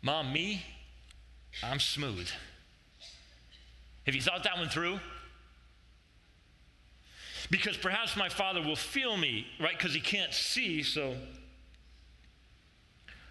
Mom, 0.00 0.32
me, 0.32 0.64
I'm 1.62 1.78
smooth. 1.78 2.30
Have 4.06 4.14
you 4.14 4.22
thought 4.22 4.44
that 4.44 4.56
one 4.56 4.70
through? 4.70 4.98
Because 7.50 7.76
perhaps 7.76 8.16
my 8.16 8.30
father 8.30 8.62
will 8.62 8.76
feel 8.76 9.16
me, 9.16 9.46
right? 9.60 9.76
Because 9.76 9.92
he 9.92 10.00
can't 10.00 10.32
see, 10.32 10.82
so 10.82 11.16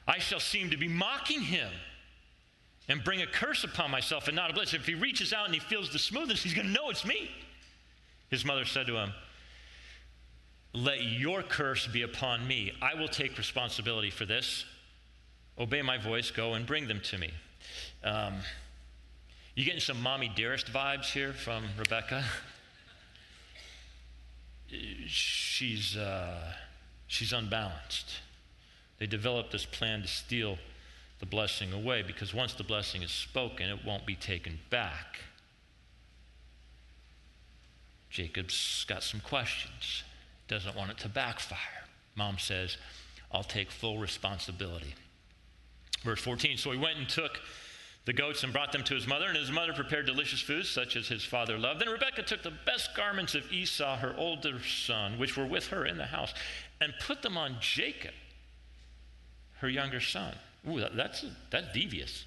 I 0.08 0.20
shall 0.20 0.40
seem 0.40 0.70
to 0.70 0.78
be 0.78 0.88
mocking 0.88 1.42
him 1.42 1.72
and 2.90 3.04
bring 3.04 3.22
a 3.22 3.28
curse 3.28 3.64
upon 3.64 3.92
myself 3.92 4.28
and 4.28 4.36
not 4.36 4.50
a 4.50 4.54
blessing. 4.54 4.80
If 4.80 4.88
he 4.88 4.96
reaches 4.96 5.32
out 5.32 5.46
and 5.46 5.54
he 5.54 5.60
feels 5.60 5.92
the 5.92 6.00
smoothness, 6.00 6.42
he's 6.42 6.56
going 6.56 6.68
to 6.68 6.74
know 6.74 6.90
it's 6.90 7.06
me. 7.06 7.30
His 8.30 8.44
mother 8.44 8.66
said 8.66 8.88
to 8.88 8.96
him, 8.96 9.14
Let 10.74 11.04
your 11.04 11.44
curse 11.44 11.88
be 11.88 12.02
upon 12.02 12.48
me. 12.48 12.74
I 12.82 12.96
will 12.96 13.08
take 13.08 13.38
responsibility 13.38 14.10
for 14.10 14.26
this. 14.26 14.66
Obey 15.58 15.84
my 15.84 15.98
voice, 15.98 16.32
go 16.32 16.56
and 16.56 16.66
bring 16.66 16.88
them 16.88 17.00
to 17.02 17.18
me. 17.18 17.30
Um, 18.04 18.36
you 19.56 19.66
getting 19.66 19.82
some 19.82 20.02
mommy 20.02 20.32
dearest 20.36 20.68
vibes 20.68 21.12
here 21.12 21.34
from 21.34 21.66
Rebecca? 21.78 22.24
she's, 25.08 25.96
uh, 25.96 26.54
she's 27.08 27.34
unbalanced. 27.34 28.20
They 28.98 29.06
developed 29.06 29.52
this 29.52 29.66
plan 29.66 30.02
to 30.02 30.08
steal 30.08 30.58
the 31.20 31.26
blessing 31.26 31.74
away 31.74 32.02
because 32.02 32.34
once 32.34 32.54
the 32.54 32.64
blessing 32.64 33.02
is 33.04 33.12
spoken, 33.12 33.70
it 33.70 33.86
won't 33.86 34.06
be 34.06 34.16
taken 34.16 34.60
back. 34.70 35.20
Jacob's 38.10 38.86
got 38.88 39.04
some 39.04 39.20
questions, 39.20 40.04
doesn't 40.48 40.76
want 40.76 40.92
it 40.92 40.98
to 41.00 41.10
backfire. 41.10 41.86
Mom 42.16 42.38
says, 42.40 42.78
I'll 43.32 43.44
take 43.44 43.70
full 43.70 44.00
responsibility. 44.00 44.96
Verse 46.04 46.22
14 46.22 46.58
So 46.58 46.72
he 46.72 46.78
went 46.78 46.98
and 46.98 47.08
took 47.08 47.40
the 48.06 48.14
goats 48.14 48.44
and 48.44 48.52
brought 48.52 48.72
them 48.72 48.84
to 48.86 48.96
his 48.96 49.06
mother, 49.06 49.28
and 49.28 49.38
his 49.38 49.52
mother 49.52 49.74
prepared 49.74 50.08
delicious 50.08 50.42
foods 50.42 50.70
such 50.70 50.96
as 50.96 51.08
his 51.08 51.24
father 51.24 51.60
loved. 51.60 51.82
Then 51.82 51.90
Rebekah 51.90 52.24
took 52.24 52.42
the 52.42 52.54
best 52.66 52.96
garments 52.96 53.36
of 53.36 53.52
Esau, 53.52 53.98
her 53.98 54.16
older 54.18 54.60
son, 54.64 55.20
which 55.20 55.38
were 55.38 55.46
with 55.46 55.68
her 55.68 55.86
in 55.86 55.98
the 55.98 56.06
house, 56.06 56.34
and 56.82 56.94
put 57.02 57.22
them 57.22 57.38
on 57.38 57.58
Jacob, 57.60 58.14
her 59.58 59.70
younger 59.70 60.00
son. 60.00 60.34
Ooh, 60.68 60.80
that, 60.80 60.96
that's, 60.96 61.26
that's 61.52 61.72
devious. 61.74 62.26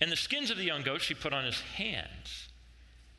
And 0.00 0.10
the 0.10 0.16
skins 0.16 0.50
of 0.50 0.56
the 0.56 0.64
young 0.64 0.82
goats 0.82 1.04
she 1.04 1.14
put 1.14 1.32
on 1.32 1.44
his 1.44 1.60
hands 1.60 2.48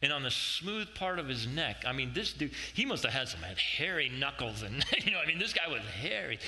and 0.01 0.13
on 0.13 0.23
the 0.23 0.31
smooth 0.31 0.93
part 0.95 1.19
of 1.19 1.27
his 1.27 1.47
neck. 1.47 1.83
I 1.85 1.93
mean, 1.93 2.11
this 2.13 2.33
dude, 2.33 2.51
he 2.73 2.85
must 2.85 3.03
have 3.03 3.13
had 3.13 3.27
some 3.27 3.41
had 3.41 3.57
hairy 3.57 4.09
knuckles. 4.09 4.61
And, 4.61 4.85
you 5.03 5.11
know, 5.11 5.19
I 5.19 5.25
mean, 5.25 5.39
this 5.39 5.53
guy 5.53 5.67
was 5.67 5.81
hairy 5.81 6.39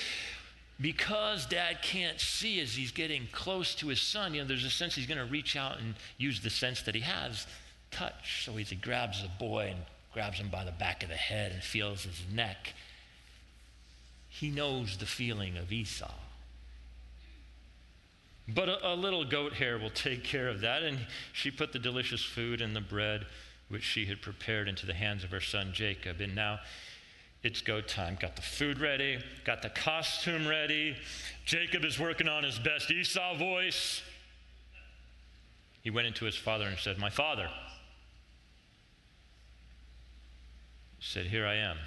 because 0.79 1.45
dad 1.45 1.81
can't 1.81 2.19
see 2.19 2.59
as 2.59 2.73
he's 2.73 2.91
getting 2.91 3.27
close 3.31 3.75
to 3.75 3.87
his 3.87 4.01
son, 4.01 4.33
you 4.33 4.41
know, 4.41 4.47
there's 4.47 4.65
a 4.65 4.69
sense 4.69 4.95
he's 4.95 5.05
going 5.05 5.17
to 5.17 5.25
reach 5.25 5.55
out 5.55 5.79
and 5.79 5.95
use 6.17 6.41
the 6.41 6.49
sense 6.49 6.81
that 6.83 6.95
he 6.95 7.01
has 7.01 7.45
touch. 7.91 8.45
So 8.45 8.53
he 8.53 8.75
grabs 8.75 9.21
the 9.21 9.29
boy 9.39 9.67
and 9.71 9.81
grabs 10.13 10.39
him 10.39 10.49
by 10.49 10.63
the 10.63 10.71
back 10.71 11.03
of 11.03 11.09
the 11.09 11.15
head 11.15 11.51
and 11.51 11.61
feels 11.61 12.03
his 12.03 12.23
neck. 12.33 12.73
He 14.29 14.49
knows 14.49 14.97
the 14.97 15.05
feeling 15.05 15.57
of 15.57 15.71
Esau. 15.71 16.13
But 18.47 18.69
a, 18.69 18.93
a, 18.93 18.95
little 18.95 19.23
goat 19.23 19.53
hair 19.53 19.77
will 19.77 19.91
take 19.91 20.23
care 20.23 20.49
of 20.49 20.61
that. 20.61 20.83
And 20.83 20.99
she 21.33 21.51
put 21.51 21.71
the 21.71 21.79
delicious 21.79 22.23
food 22.23 22.61
and 22.61 22.75
the 22.75 22.81
bread 22.81 23.25
which 23.69 23.83
she 23.83 24.05
had 24.05 24.21
prepared 24.21 24.67
into 24.67 24.85
the 24.85 24.93
hands 24.93 25.23
of 25.23 25.31
her 25.31 25.39
son 25.39 25.71
Jacob. 25.73 26.19
And 26.19 26.35
now 26.35 26.59
it's 27.43 27.61
go 27.61 27.81
time. 27.81 28.17
Got 28.19 28.35
the 28.35 28.41
food 28.41 28.79
ready, 28.79 29.19
got 29.45 29.61
the 29.61 29.69
costume 29.69 30.47
ready. 30.47 30.95
Jacob 31.45 31.85
is 31.85 31.99
working 31.99 32.27
on 32.27 32.43
his 32.43 32.59
best 32.59 32.91
Esau 32.91 33.35
voice. 33.35 34.01
He 35.81 35.89
went 35.89 36.07
into 36.07 36.25
his 36.25 36.35
father 36.35 36.65
and 36.65 36.77
said, 36.77 36.97
My 36.97 37.09
father. 37.09 37.49
He 40.99 41.05
said, 41.05 41.25
Here 41.25 41.47
I 41.47 41.55
am. 41.55 41.77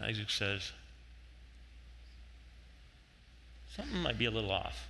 Isaac 0.00 0.30
says, 0.30 0.72
Something 3.76 4.00
might 4.00 4.18
be 4.18 4.26
a 4.26 4.30
little 4.30 4.50
off. 4.50 4.88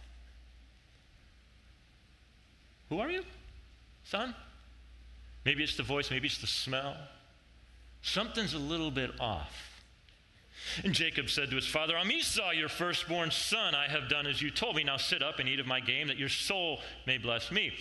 Who 2.88 2.98
are 2.98 3.10
you, 3.10 3.22
son? 4.04 4.34
Maybe 5.44 5.62
it's 5.62 5.76
the 5.76 5.82
voice, 5.82 6.10
maybe 6.10 6.26
it's 6.26 6.38
the 6.38 6.46
smell. 6.46 6.96
Something's 8.02 8.54
a 8.54 8.58
little 8.58 8.90
bit 8.90 9.10
off. 9.20 9.72
And 10.84 10.92
Jacob 10.92 11.28
said 11.28 11.50
to 11.50 11.56
his 11.56 11.66
father, 11.66 11.96
I'm 11.96 12.10
Esau, 12.10 12.50
your 12.50 12.68
firstborn 12.68 13.30
son. 13.30 13.74
I 13.74 13.88
have 13.88 14.08
done 14.08 14.26
as 14.26 14.40
you 14.40 14.50
told 14.50 14.76
me. 14.76 14.84
Now 14.84 14.96
sit 14.96 15.22
up 15.22 15.38
and 15.38 15.48
eat 15.48 15.60
of 15.60 15.66
my 15.66 15.80
game, 15.80 16.08
that 16.08 16.18
your 16.18 16.28
soul 16.28 16.80
may 17.06 17.18
bless 17.18 17.50
me. 17.50 17.72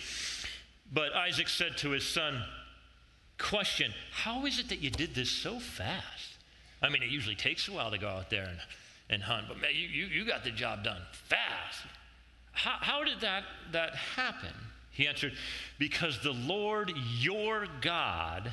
But 0.92 1.12
Isaac 1.12 1.48
said 1.48 1.76
to 1.78 1.90
his 1.90 2.06
son, 2.06 2.42
Question, 3.38 3.92
how 4.12 4.46
is 4.46 4.58
it 4.58 4.68
that 4.68 4.80
you 4.80 4.90
did 4.90 5.14
this 5.14 5.30
so 5.30 5.58
fast? 5.58 6.36
I 6.80 6.88
mean, 6.88 7.02
it 7.02 7.10
usually 7.10 7.34
takes 7.34 7.68
a 7.68 7.72
while 7.72 7.90
to 7.90 7.98
go 7.98 8.08
out 8.08 8.30
there 8.30 8.44
and, 8.44 8.58
and 9.10 9.22
hunt, 9.22 9.46
but 9.48 9.60
man, 9.60 9.70
you, 9.74 9.88
you, 9.88 10.06
you 10.06 10.24
got 10.24 10.44
the 10.44 10.50
job 10.50 10.84
done 10.84 11.00
fast. 11.12 11.80
How, 12.52 12.76
how 12.80 13.04
did 13.04 13.20
that, 13.20 13.44
that 13.72 13.94
happen? 13.94 14.52
He 14.90 15.06
answered, 15.06 15.32
Because 15.78 16.20
the 16.22 16.32
Lord 16.32 16.92
your 17.18 17.66
God 17.80 18.52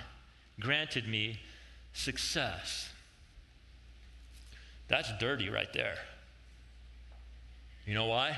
granted 0.59 1.07
me 1.07 1.39
success. 1.93 2.89
That's 4.87 5.11
dirty 5.19 5.49
right 5.49 5.71
there. 5.73 5.95
You 7.85 7.93
know 7.93 8.05
why? 8.05 8.37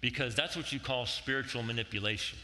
Because 0.00 0.34
that's 0.34 0.56
what 0.56 0.72
you 0.72 0.80
call 0.80 1.06
spiritual 1.06 1.62
manipulation. 1.62 2.38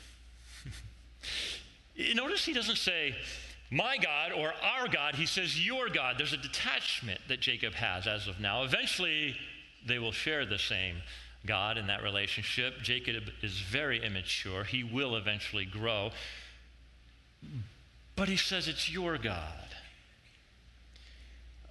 Notice 2.14 2.44
he 2.44 2.52
doesn't 2.52 2.76
say, 2.76 3.14
my 3.70 3.98
God 3.98 4.32
or 4.32 4.52
our 4.62 4.88
God, 4.88 5.14
he 5.14 5.26
says 5.26 5.64
your 5.64 5.88
God. 5.88 6.16
There's 6.18 6.32
a 6.32 6.38
detachment 6.38 7.20
that 7.28 7.40
Jacob 7.40 7.74
has 7.74 8.06
as 8.06 8.26
of 8.26 8.40
now. 8.40 8.62
Eventually, 8.62 9.36
they 9.86 9.98
will 9.98 10.12
share 10.12 10.46
the 10.46 10.58
same 10.58 10.96
God 11.46 11.76
in 11.78 11.86
that 11.86 12.02
relationship. 12.02 12.82
Jacob 12.82 13.24
is 13.42 13.60
very 13.60 14.02
immature. 14.04 14.64
He 14.64 14.82
will 14.82 15.16
eventually 15.16 15.64
grow. 15.64 16.10
But 18.16 18.28
he 18.28 18.36
says 18.36 18.68
it's 18.68 18.90
your 18.90 19.18
God. 19.18 19.68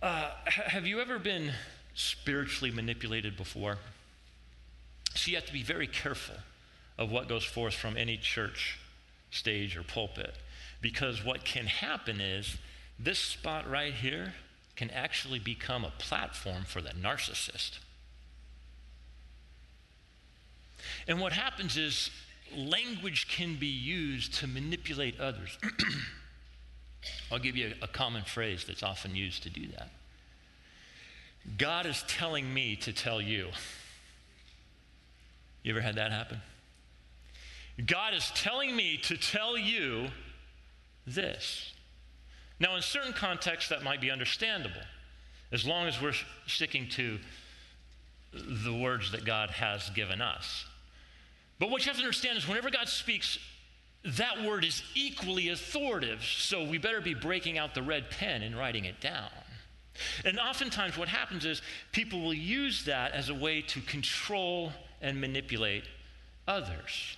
Uh, 0.01 0.29
have 0.45 0.85
you 0.85 1.01
ever 1.01 1.17
been 1.17 1.51
spiritually 1.95 2.71
manipulated 2.71 3.35
before? 3.35 3.79
So 5.15 5.29
you 5.31 5.35
have 5.35 5.47
to 5.47 5.53
be 5.53 5.63
very 5.63 5.87
careful 5.87 6.35
of 6.97 7.11
what 7.11 7.27
goes 7.27 7.43
forth 7.43 7.73
from 7.73 7.97
any 7.97 8.17
church 8.17 8.79
stage 9.31 9.75
or 9.75 9.83
pulpit. 9.83 10.35
Because 10.81 11.23
what 11.23 11.43
can 11.43 11.65
happen 11.65 12.21
is 12.21 12.57
this 12.99 13.19
spot 13.19 13.69
right 13.69 13.93
here 13.93 14.33
can 14.75 14.89
actually 14.91 15.39
become 15.39 15.83
a 15.83 15.91
platform 15.97 16.63
for 16.63 16.81
the 16.81 16.91
narcissist. 16.91 17.79
And 21.07 21.19
what 21.19 21.33
happens 21.33 21.77
is 21.77 22.11
language 22.55 23.27
can 23.27 23.55
be 23.55 23.67
used 23.67 24.35
to 24.35 24.47
manipulate 24.47 25.19
others. 25.19 25.57
I'll 27.31 27.39
give 27.39 27.55
you 27.55 27.73
a, 27.81 27.87
common 27.87 28.23
phrase 28.23 28.65
that's 28.65 28.83
often 28.83 29.15
used 29.15 29.43
to 29.43 29.49
do 29.49 29.67
that. 29.67 29.89
God 31.57 31.85
is 31.85 32.03
telling 32.07 32.53
me 32.53 32.75
to 32.77 32.91
tell 32.91 33.21
you. 33.21 33.49
You 35.63 35.71
ever 35.71 35.81
had 35.81 35.95
that 35.95 36.11
happen? 36.11 36.41
God 37.85 38.13
is 38.13 38.31
telling 38.35 38.75
me 38.75 38.97
to 39.03 39.17
tell 39.17 39.57
you 39.57 40.07
this. 41.07 41.73
Now, 42.59 42.75
in 42.75 42.81
certain 42.81 43.13
contexts, 43.13 43.69
that 43.69 43.83
might 43.83 44.01
be 44.01 44.11
understandable, 44.11 44.81
as 45.51 45.65
long 45.65 45.87
as 45.87 46.01
we're 46.01 46.13
sticking 46.45 46.89
to 46.89 47.17
the 48.33 48.73
words 48.73 49.11
that 49.13 49.25
God 49.25 49.49
has 49.49 49.89
given 49.91 50.21
us. 50.21 50.65
But 51.59 51.69
what 51.69 51.85
you 51.85 51.89
have 51.89 51.97
to 51.97 52.03
understand 52.03 52.37
is 52.37 52.47
whenever 52.47 52.69
God 52.69 52.87
speaks 52.87 53.39
that 54.03 54.43
word 54.43 54.63
is 54.63 54.83
equally 54.95 55.49
authoritative, 55.49 56.23
so 56.23 56.63
we 56.63 56.77
better 56.77 57.01
be 57.01 57.13
breaking 57.13 57.57
out 57.57 57.73
the 57.73 57.81
red 57.81 58.09
pen 58.09 58.41
and 58.41 58.57
writing 58.57 58.85
it 58.85 59.01
down. 59.01 59.29
And 60.23 60.39
oftentimes, 60.39 60.97
what 60.97 61.07
happens 61.07 61.45
is 61.45 61.61
people 61.91 62.21
will 62.21 62.33
use 62.33 62.85
that 62.85 63.11
as 63.11 63.29
a 63.29 63.33
way 63.33 63.61
to 63.61 63.81
control 63.81 64.71
and 65.01 65.19
manipulate 65.19 65.83
others. 66.47 67.16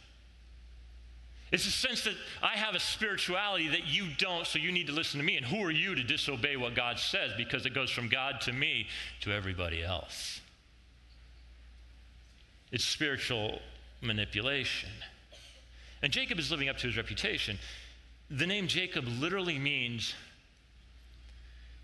It's 1.52 1.66
a 1.66 1.72
sense 1.72 2.04
that 2.04 2.16
I 2.44 2.58
have 2.58 2.76
a 2.76 2.80
spirituality 2.80 3.70
that 3.70 3.88
you 3.88 4.08
don't, 4.18 4.46
so 4.46 4.60
you 4.60 4.72
need 4.72 4.88
to 4.88 4.94
listen 4.94 5.20
to 5.20 5.26
me. 5.26 5.38
And 5.38 5.46
who 5.46 5.64
are 5.64 5.72
you 5.72 5.96
to 5.96 6.04
disobey 6.04 6.58
what 6.58 6.76
God 6.76 7.00
says? 7.00 7.32
Because 7.38 7.66
it 7.66 7.74
goes 7.74 7.90
from 7.90 8.08
God 8.08 8.42
to 8.42 8.54
me 8.54 8.88
to 9.22 9.32
everybody 9.32 9.84
else. 9.84 10.42
It's 12.72 12.86
spiritual 12.86 13.60
manipulation. 14.02 14.90
And 16.04 16.14
Jacob 16.14 16.38
is 16.38 16.52
living 16.52 16.70
up 16.70 16.78
to 16.78 16.88
his 16.88 16.98
reputation. 16.98 17.58
The 18.30 18.46
name 18.46 18.68
Jacob 18.68 19.06
literally 19.08 19.58
means 19.58 20.14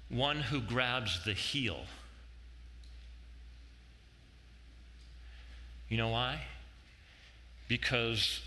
one 0.10 0.38
who 0.38 0.62
grabs 0.62 1.24
the 1.25 1.34
heel. 1.34 1.79
You 5.89 5.98
know 5.98 6.10
why? 6.10 6.41
because 7.67 8.41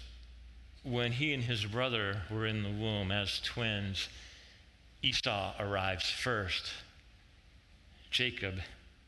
when 0.82 1.12
he 1.12 1.34
and 1.34 1.42
his 1.42 1.64
brother 1.64 2.22
were 2.30 2.46
in 2.46 2.62
the 2.62 2.70
womb 2.70 3.10
as 3.10 3.40
twins, 3.40 4.08
Esau 5.02 5.54
arrives 5.58 6.10
first. 6.10 6.70
Jacob 8.10 8.60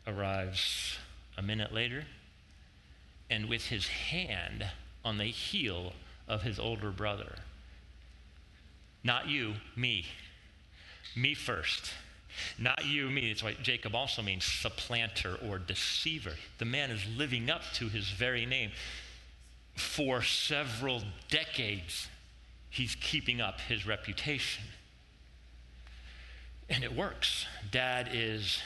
arrives 0.06 0.98
a 1.36 1.42
minute 1.42 1.72
later, 1.72 2.04
and 3.30 3.48
with 3.48 3.66
his 3.66 3.88
hand 3.88 4.66
on 5.04 5.18
the 5.18 5.24
heel 5.24 5.92
of 6.28 6.42
his 6.42 6.58
older 6.58 6.90
brother. 6.90 7.36
Not 9.02 9.28
you, 9.28 9.54
me. 9.74 10.06
Me 11.16 11.34
first. 11.34 11.92
Not 12.58 12.84
you, 12.84 13.10
me. 13.10 13.28
That's 13.28 13.42
why 13.42 13.56
Jacob 13.62 13.94
also 13.94 14.22
means 14.22 14.44
supplanter 14.44 15.38
or 15.48 15.58
deceiver. 15.58 16.34
The 16.58 16.64
man 16.64 16.90
is 16.90 17.04
living 17.16 17.50
up 17.50 17.62
to 17.74 17.88
his 17.88 18.10
very 18.10 18.46
name. 18.46 18.70
For 19.74 20.22
several 20.22 21.02
decades, 21.30 22.08
he's 22.68 22.94
keeping 22.96 23.40
up 23.40 23.60
his 23.60 23.86
reputation. 23.86 24.64
And 26.68 26.84
it 26.84 26.94
works. 26.94 27.46
Dad 27.70 28.10
is 28.12 28.60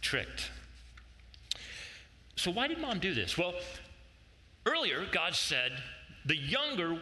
tricked. 0.00 0.50
So, 2.36 2.50
why 2.50 2.68
did 2.68 2.78
mom 2.78 2.98
do 2.98 3.14
this? 3.14 3.36
Well, 3.36 3.54
earlier, 4.66 5.06
God 5.10 5.34
said 5.34 5.72
the 6.24 6.36
younger 6.36 6.98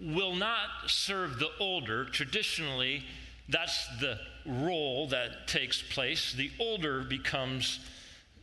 will 0.00 0.34
not 0.34 0.68
serve 0.86 1.38
the 1.38 1.50
older. 1.58 2.04
Traditionally, 2.04 3.04
that's 3.48 3.86
the 4.00 4.18
role 4.44 5.08
that 5.08 5.46
takes 5.46 5.82
place. 5.82 6.32
The 6.32 6.50
older 6.58 7.02
becomes 7.02 7.80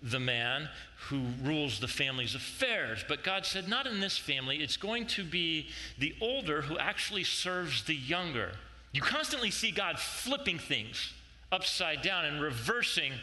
the 0.04 0.20
man 0.20 0.70
who 1.08 1.24
rules 1.42 1.80
the 1.80 1.88
family's 1.88 2.36
affairs. 2.36 3.04
But 3.08 3.24
God 3.24 3.46
said, 3.46 3.70
not 3.70 3.88
in 3.88 4.02
this 4.02 4.18
family. 4.18 4.58
It's 4.58 4.76
going 4.76 5.08
to 5.08 5.24
be 5.24 5.70
the 5.98 6.14
older 6.22 6.62
who 6.62 6.78
actually 6.78 7.24
serves 7.24 7.84
the 7.86 7.96
younger. 7.96 8.52
You 8.92 9.02
constantly 9.02 9.50
see 9.50 9.72
God 9.72 9.98
flipping 9.98 10.60
things 10.60 11.14
upside 11.52 12.02
down 12.02 12.26
and 12.26 12.42
reversing 12.42 13.14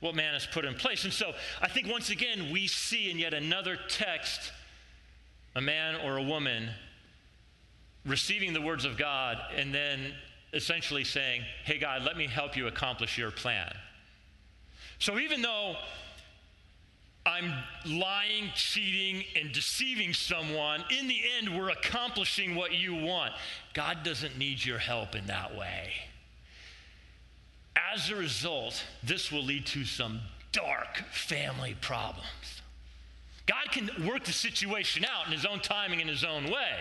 what 0.00 0.14
man 0.14 0.34
has 0.34 0.46
put 0.46 0.64
in 0.64 0.74
place. 0.74 1.04
And 1.04 1.12
so 1.12 1.32
I 1.62 1.68
think 1.68 1.88
once 1.88 2.10
again 2.10 2.50
we 2.52 2.66
see 2.66 3.10
in 3.10 3.18
yet 3.18 3.32
another 3.32 3.78
text 3.88 4.52
a 5.54 5.60
man 5.60 5.94
or 6.04 6.16
a 6.16 6.22
woman 6.22 6.68
receiving 8.04 8.52
the 8.52 8.60
words 8.60 8.84
of 8.84 8.98
God 8.98 9.38
and 9.56 9.72
then 9.72 10.12
essentially 10.52 11.04
saying, 11.04 11.42
Hey, 11.64 11.78
God, 11.78 12.02
let 12.02 12.16
me 12.16 12.26
help 12.26 12.56
you 12.56 12.66
accomplish 12.66 13.16
your 13.16 13.30
plan. 13.30 13.72
So 14.98 15.18
even 15.18 15.42
though 15.42 15.76
I'm 17.26 17.52
lying, 17.86 18.50
cheating, 18.54 19.24
and 19.34 19.50
deceiving 19.50 20.12
someone, 20.12 20.84
in 20.90 21.08
the 21.08 21.22
end, 21.38 21.56
we're 21.56 21.70
accomplishing 21.70 22.54
what 22.54 22.74
you 22.74 22.94
want. 22.94 23.32
God 23.72 24.02
doesn't 24.02 24.36
need 24.36 24.62
your 24.62 24.78
help 24.78 25.14
in 25.14 25.26
that 25.26 25.56
way. 25.56 25.92
As 27.94 28.10
a 28.10 28.16
result, 28.16 28.84
this 29.02 29.32
will 29.32 29.42
lead 29.42 29.64
to 29.66 29.84
some 29.84 30.20
dark 30.52 30.98
family 31.10 31.76
problems. 31.80 32.60
God 33.46 33.70
can 33.70 33.90
work 34.06 34.24
the 34.24 34.32
situation 34.32 35.04
out 35.04 35.26
in 35.26 35.32
his 35.32 35.46
own 35.46 35.60
timing, 35.60 36.00
in 36.00 36.08
his 36.08 36.24
own 36.24 36.44
way. 36.44 36.76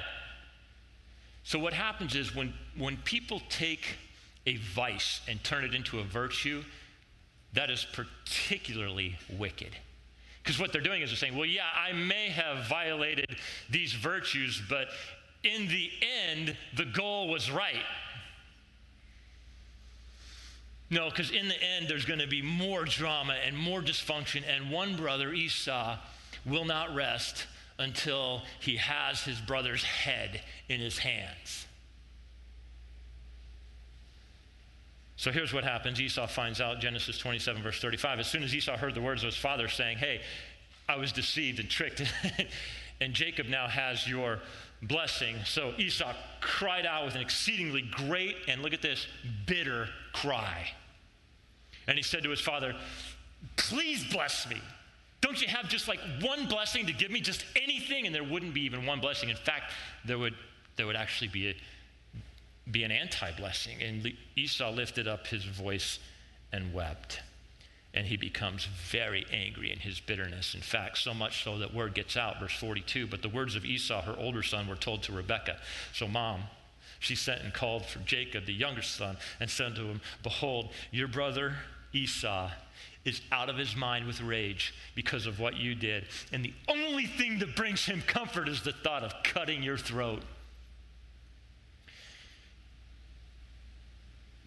So, 1.44 1.60
what 1.60 1.74
happens 1.74 2.16
is 2.16 2.36
when, 2.36 2.54
when 2.78 2.98
people 2.98 3.42
take 3.50 3.96
a 4.46 4.58
vice 4.58 5.22
and 5.28 5.44
turn 5.44 5.64
it 5.64 5.74
into 5.74 6.00
a 6.00 6.04
virtue, 6.04 6.64
that 7.54 7.70
is 7.70 7.86
particularly 7.92 9.18
wicked. 9.38 9.76
Because 10.44 10.60
what 10.60 10.74
they're 10.74 10.82
doing 10.82 11.02
is 11.02 11.10
they're 11.10 11.18
saying, 11.18 11.38
well, 11.38 11.46
yeah, 11.46 11.64
I 11.76 11.94
may 11.94 12.28
have 12.30 12.68
violated 12.68 13.38
these 13.70 13.94
virtues, 13.94 14.62
but 14.70 14.90
in 15.44 15.68
the 15.68 15.90
end, 16.30 16.58
the 16.76 16.86
goal 16.86 17.30
was 17.30 17.50
right. 17.50 17.86
No, 20.90 21.10
because 21.10 21.32
in 21.32 21.48
the 21.48 21.64
end, 21.64 21.88
there's 21.88 22.06
going 22.06 22.20
to 22.20 22.28
be 22.28 22.42
more 22.42 22.84
drama 22.84 23.36
and 23.46 23.58
more 23.58 23.82
dysfunction, 23.82 24.44
and 24.48 24.70
one 24.70 24.96
brother, 24.96 25.34
Esau, 25.34 25.98
will 26.46 26.66
not 26.66 26.94
rest 26.94 27.48
until 27.80 28.44
he 28.60 28.76
has 28.76 29.22
his 29.22 29.40
brother's 29.40 29.84
head 29.84 30.42
in 30.68 30.80
his 30.80 31.00
hands. 31.00 31.68
So 35.16 35.32
here's 35.32 35.54
what 35.54 35.64
happens 35.64 36.02
Esau 36.02 36.28
finds 36.28 36.60
out, 36.60 36.80
Genesis 36.80 37.18
27, 37.18 37.62
verse 37.62 37.80
35. 37.80 38.20
As 38.20 38.28
soon 38.28 38.44
as 38.44 38.54
Esau 38.54 38.78
heard 38.78 38.96
the 38.96 39.02
words 39.02 39.24
of 39.24 39.28
his 39.28 39.38
father 39.38 39.68
saying, 39.68 39.98
Hey, 39.98 40.22
I 40.90 40.98
was 40.98 41.12
deceived 41.12 41.60
and 41.60 41.70
tricked, 41.70 42.02
and 43.02 43.14
Jacob 43.14 43.48
now 43.48 43.68
has 43.68 44.08
your 44.08 44.40
blessing. 44.82 45.38
So 45.46 45.74
Esau 45.78 46.14
cried 46.42 46.86
out 46.86 47.06
with 47.06 47.16
an 47.16 47.22
exceedingly 47.22 47.82
great 47.82 48.36
and 48.48 48.62
look 48.62 48.74
at 48.74 48.82
this 48.82 49.08
bitter 49.46 49.88
cry. 50.12 50.70
And 51.88 51.98
he 51.98 52.04
said 52.04 52.24
to 52.24 52.30
his 52.30 52.42
father, 52.42 52.76
Please 53.56 54.06
bless 54.12 54.50
me. 54.50 54.62
Don't 55.22 55.42
you 55.42 55.48
have 55.48 55.70
just 55.70 55.88
like 55.88 56.00
one 56.22 56.48
blessing 56.48 56.86
to 56.88 56.94
give 56.94 57.12
me, 57.12 57.22
just 57.22 57.46
anything? 57.56 58.06
And 58.06 58.14
there 58.14 58.24
wouldn't 58.24 58.54
be 58.54 58.62
even 58.62 58.86
one 58.86 59.00
blessing. 59.00 59.30
In 59.30 59.36
fact, 59.36 59.72
there 60.06 60.18
would, 60.18 60.36
there 60.76 60.86
would 60.86 60.96
actually 60.96 61.30
be, 61.30 61.50
a, 61.50 61.56
be 62.70 62.84
an 62.84 62.92
anti 62.92 63.32
blessing. 63.34 63.82
And 63.82 64.14
Esau 64.36 64.72
lifted 64.72 65.08
up 65.08 65.28
his 65.28 65.44
voice 65.44 66.00
and 66.52 66.74
wept. 66.74 67.22
And 67.96 68.08
he 68.08 68.18
becomes 68.18 68.66
very 68.90 69.26
angry 69.32 69.72
in 69.72 69.80
his 69.80 70.00
bitterness. 70.00 70.56
In 70.56 70.62
fact, 70.62 70.98
so 70.98 71.14
much 71.14 71.44
so 71.44 71.60
that 71.60 71.74
word 71.74 71.94
gets 71.94 72.18
out, 72.18 72.40
verse 72.40 72.54
42. 72.54 73.06
But 73.06 73.22
the 73.22 73.30
words 73.30 73.56
of 73.56 73.66
Esau, 73.66 74.02
her 74.02 74.16
older 74.18 74.42
son, 74.42 74.68
were 74.68 74.76
told 74.76 75.04
to 75.04 75.12
Rebekah. 75.12 75.58
So, 75.94 76.08
mom, 76.08 76.44
she 77.00 77.16
sent 77.16 77.44
and 77.44 77.54
called 77.54 77.86
for 77.86 78.00
Jacob, 78.00 78.46
the 78.46 78.54
younger 78.54 78.82
son, 78.82 79.18
and 79.40 79.50
said 79.50 79.76
to 79.76 79.84
him, 79.84 80.02
Behold, 80.24 80.72
your 80.90 81.08
brother 81.08 81.58
Esau 81.92 82.50
is 83.06 83.22
out 83.32 83.50
of 83.50 83.58
his 83.58 83.76
mind 83.76 84.08
with 84.08 84.22
rage 84.22 84.74
because 84.96 85.26
of 85.26 85.40
what 85.40 85.58
you 85.58 85.76
did. 85.76 86.06
And 86.32 86.44
the 86.44 86.54
only 86.68 87.06
thing 87.06 87.40
that 87.40 87.56
brings 87.56 87.86
him 87.86 88.02
comfort 88.08 88.48
is 88.48 88.62
the 88.62 88.72
thought 88.72 89.04
of 89.04 89.14
cutting 89.24 89.62
your 89.62 89.78
throat. 89.78 90.24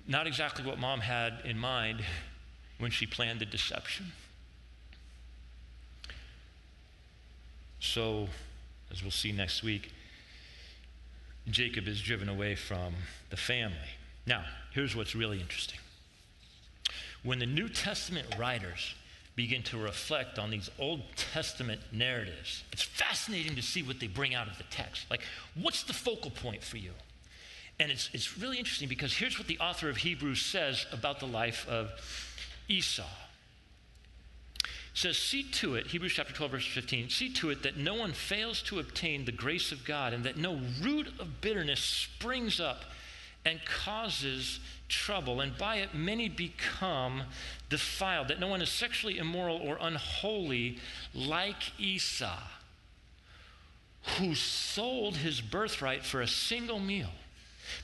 Not 0.06 0.26
exactly 0.26 0.64
what 0.64 0.78
mom 0.78 1.00
had 1.00 1.40
in 1.44 1.58
mind 1.58 2.04
when 2.78 2.90
she 2.90 3.06
planned 3.06 3.40
the 3.40 3.46
deception. 3.46 4.12
So, 7.80 8.28
as 8.90 9.02
we'll 9.02 9.10
see 9.10 9.32
next 9.32 9.62
week, 9.62 9.92
Jacob 11.48 11.88
is 11.88 12.00
driven 12.00 12.28
away 12.28 12.54
from 12.54 12.94
the 13.30 13.36
family. 13.36 13.76
Now, 14.26 14.44
here's 14.72 14.94
what's 14.96 15.14
really 15.14 15.40
interesting 15.40 15.78
when 17.22 17.38
the 17.40 17.46
New 17.46 17.68
Testament 17.68 18.26
writers 18.38 18.94
begin 19.34 19.62
to 19.64 19.76
reflect 19.76 20.38
on 20.38 20.50
these 20.50 20.70
Old 20.78 21.02
Testament 21.16 21.80
narratives, 21.92 22.62
it's 22.72 22.82
fascinating 22.82 23.56
to 23.56 23.62
see 23.62 23.82
what 23.82 24.00
they 24.00 24.06
bring 24.06 24.34
out 24.34 24.48
of 24.48 24.56
the 24.56 24.64
text. 24.70 25.06
Like, 25.10 25.22
what's 25.60 25.82
the 25.82 25.92
focal 25.92 26.30
point 26.30 26.62
for 26.62 26.78
you? 26.78 26.92
And 27.78 27.90
it's, 27.90 28.08
it's 28.12 28.38
really 28.38 28.58
interesting 28.58 28.88
because 28.88 29.14
here's 29.14 29.38
what 29.38 29.48
the 29.48 29.58
author 29.58 29.88
of 29.88 29.98
Hebrews 29.98 30.40
says 30.40 30.86
about 30.92 31.20
the 31.20 31.26
life 31.26 31.66
of 31.68 31.90
Esau. 32.68 33.04
It 34.62 34.70
says, 34.94 35.18
See 35.18 35.42
to 35.42 35.74
it, 35.74 35.88
Hebrews 35.88 36.14
chapter 36.14 36.32
12, 36.32 36.52
verse 36.52 36.66
15, 36.66 37.10
see 37.10 37.30
to 37.34 37.50
it 37.50 37.62
that 37.64 37.76
no 37.76 37.94
one 37.94 38.12
fails 38.12 38.62
to 38.62 38.78
obtain 38.78 39.26
the 39.26 39.32
grace 39.32 39.72
of 39.72 39.84
God 39.84 40.14
and 40.14 40.24
that 40.24 40.38
no 40.38 40.58
root 40.80 41.08
of 41.20 41.42
bitterness 41.42 41.80
springs 41.80 42.60
up 42.60 42.84
and 43.44 43.60
causes 43.64 44.58
trouble, 44.88 45.40
and 45.40 45.56
by 45.56 45.76
it 45.76 45.94
many 45.94 46.28
become 46.28 47.22
defiled, 47.68 48.28
that 48.28 48.40
no 48.40 48.48
one 48.48 48.62
is 48.62 48.70
sexually 48.70 49.18
immoral 49.18 49.56
or 49.56 49.78
unholy 49.80 50.78
like 51.14 51.78
Esau, 51.78 52.38
who 54.18 54.34
sold 54.34 55.16
his 55.18 55.40
birthright 55.40 56.04
for 56.04 56.20
a 56.20 56.26
single 56.26 56.80
meal. 56.80 57.10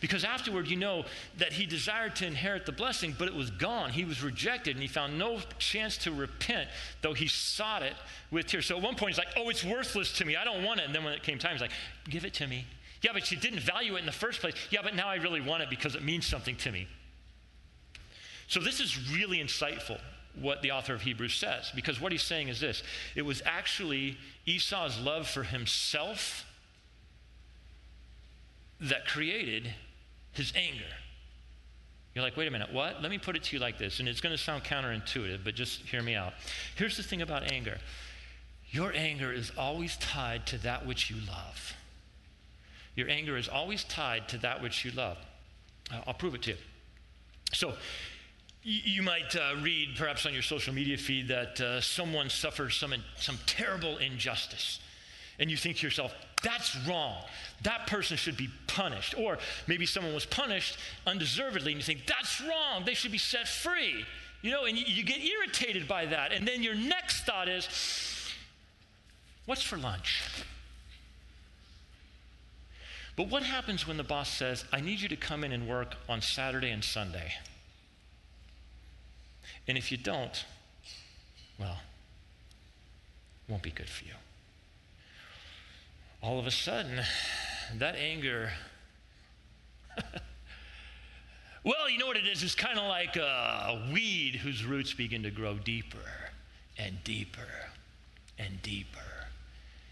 Because 0.01 0.25
afterward, 0.25 0.69
you 0.69 0.77
know 0.77 1.05
that 1.39 1.53
he 1.53 1.67
desired 1.67 2.17
to 2.17 2.27
inherit 2.27 2.67
the 2.67 2.73
blessing, 2.73 3.15
but 3.19 3.29
it 3.29 3.35
was 3.35 3.51
gone. 3.51 3.91
He 3.91 4.05
was 4.05 4.23
rejected, 4.23 4.77
and 4.77 4.83
he 4.83 4.89
found 4.89 5.19
no 5.19 5.39
chance 5.59 5.97
to 5.99 6.13
repent, 6.13 6.69
though 7.03 7.15
he 7.15 7.27
sought 7.29 7.83
it 7.83 7.95
with 8.31 8.47
tears. 8.47 8.67
So 8.67 8.77
at 8.77 8.83
one 8.83 8.95
point, 8.95 9.11
he's 9.11 9.19
like, 9.19 9.35
Oh, 9.37 9.49
it's 9.49 9.65
worthless 9.65 10.13
to 10.19 10.25
me. 10.25 10.37
I 10.37 10.45
don't 10.45 10.65
want 10.65 10.81
it. 10.81 10.87
And 10.87 10.95
then 10.95 11.05
when 11.05 11.13
it 11.13 11.23
came 11.23 11.39
time, 11.39 11.53
he's 11.53 11.61
like, 11.61 11.73
Give 12.09 12.25
it 12.25 12.35
to 12.35 12.47
me. 12.47 12.67
Yeah, 13.03 13.11
but 13.13 13.31
you 13.31 13.37
didn't 13.37 13.61
value 13.61 13.97
it 13.97 13.99
in 13.99 14.07
the 14.07 14.13
first 14.13 14.41
place. 14.41 14.55
Yeah, 14.71 14.81
but 14.83 14.95
now 14.95 15.09
I 15.09 15.17
really 15.17 15.41
want 15.41 15.63
it 15.63 15.71
because 15.71 15.95
it 15.95 16.05
means 16.05 16.27
something 16.27 16.57
to 16.57 16.71
me. 16.71 16.87
So 18.47 18.61
this 18.61 18.81
is 18.81 19.11
really 19.13 19.39
insightful 19.39 19.99
what 20.41 20.63
the 20.63 20.71
author 20.71 20.95
of 20.95 21.03
Hebrews 21.03 21.35
says, 21.35 21.71
because 21.75 22.01
what 22.01 22.13
he's 22.13 22.23
saying 22.23 22.49
is 22.49 22.61
this 22.61 22.83
it 23.15 23.23
was 23.23 23.43
actually 23.45 24.17
Esau's 24.47 24.99
love 25.01 25.29
for 25.29 25.43
himself 25.43 26.47
that 28.83 29.07
created 29.07 29.73
his 30.33 30.53
anger. 30.57 30.85
You're 32.15 32.25
like, 32.25 32.37
wait 32.37 32.47
a 32.47 32.51
minute, 32.51 32.73
what? 32.73 33.01
Let 33.01 33.11
me 33.11 33.19
put 33.19 33.37
it 33.37 33.45
to 33.45 33.57
you 33.57 33.61
like 33.61 33.79
this, 33.79 34.01
and 34.01 34.09
it's 34.09 34.21
going 34.21 34.37
to 34.37 34.43
sound 34.43 34.65
counterintuitive, 34.65 35.45
but 35.45 35.55
just 35.55 35.81
hear 35.81 36.03
me 36.03 36.15
out. 36.15 36.35
Here's 36.77 36.97
the 36.97 37.03
thing 37.03 37.23
about 37.23 37.51
anger 37.51 37.79
your 38.71 38.93
anger 38.95 39.31
is 39.31 39.53
always 39.59 39.99
tied 39.99 40.47
to 40.47 40.59
that 40.59 40.87
which 40.87 41.11
you 41.11 41.17
love. 41.29 41.75
Your 42.97 43.09
anger 43.09 43.37
is 43.37 43.47
always 43.47 43.85
tied 43.85 44.29
to 44.29 44.39
that 44.39 44.63
which 44.63 44.85
you 44.85 44.91
love. 44.93 45.19
I'll 46.07 46.15
prove 46.15 46.35
it 46.35 46.43
to 46.43 46.53
you. 46.53 46.57
So, 47.53 47.75
you 48.63 49.03
might 49.03 49.35
uh, 49.35 49.57
read 49.61 49.97
perhaps 49.97 50.25
on 50.25 50.33
your 50.33 50.43
social 50.43 50.73
media 50.73 50.97
feed 50.97 51.29
that 51.29 51.61
uh, 51.61 51.81
someone 51.81 52.31
suffers 52.31 52.77
some, 52.77 52.95
some 53.17 53.39
terrible 53.45 53.99
injustice. 53.99 54.81
And 55.39 55.51
you 55.51 55.57
think 55.57 55.79
to 55.79 55.87
yourself, 55.87 56.15
that's 56.43 56.77
wrong. 56.87 57.23
That 57.63 57.87
person 57.87 58.17
should 58.17 58.37
be 58.37 58.49
punished. 58.67 59.15
Or 59.17 59.39
maybe 59.67 59.87
someone 59.87 60.15
was 60.15 60.27
punished 60.27 60.79
undeservedly 61.07 61.73
and 61.73 61.81
you 61.81 61.85
think, 61.85 62.07
that's 62.07 62.41
wrong. 62.41 62.85
They 62.85 62.95
should 62.95 63.13
be 63.13 63.19
set 63.19 63.49
free. 63.49 64.05
You 64.43 64.51
know, 64.51 64.65
and 64.65 64.77
you, 64.77 64.85
you 64.87 65.05
get 65.05 65.23
irritated 65.25 65.87
by 65.87 66.07
that. 66.07 66.33
And 66.33 66.47
then 66.47 66.63
your 66.63 66.75
next 66.75 67.25
thought 67.25 67.49
is, 67.49 67.69
what's 69.47 69.63
for 69.63 69.77
lunch? 69.77 70.23
But 73.15 73.29
what 73.29 73.43
happens 73.43 73.87
when 73.87 73.99
the 73.99 74.05
boss 74.05 74.29
says, 74.29 74.65
I 74.73 74.81
need 74.81 75.01
you 75.01 75.09
to 75.09 75.17
come 75.17 75.45
in 75.45 75.53
and 75.53 75.69
work 75.69 75.95
on 76.09 76.21
Saturday 76.21 76.71
and 76.71 76.83
Sunday? 76.83 77.35
And 79.69 79.79
if 79.79 79.93
you 79.93 79.99
don't, 79.99 80.45
well, 81.59 81.79
won't 83.49 83.63
be 83.63 83.71
good 83.71 83.89
for 83.89 84.05
you. 84.05 84.15
All 86.23 86.39
of 86.39 86.47
a 86.47 86.51
sudden, 86.51 87.03
that 87.79 87.97
anger. 87.97 88.53
well, 91.65 91.91
you 91.91 91.99
know 91.99 92.07
what 92.07 92.17
it 92.17 92.27
is? 92.27 92.43
It's 92.43 92.55
kind 92.55 92.79
of 92.79 92.87
like 92.89 93.17
a 93.17 93.91
weed 93.93 94.37
whose 94.37 94.65
roots 94.65 94.95
begin 94.95 95.25
to 95.25 95.31
grow 95.31 95.55
deeper 95.55 95.99
and 96.79 97.03
deeper 97.05 97.49
and 98.39 98.63
deeper. 98.63 98.99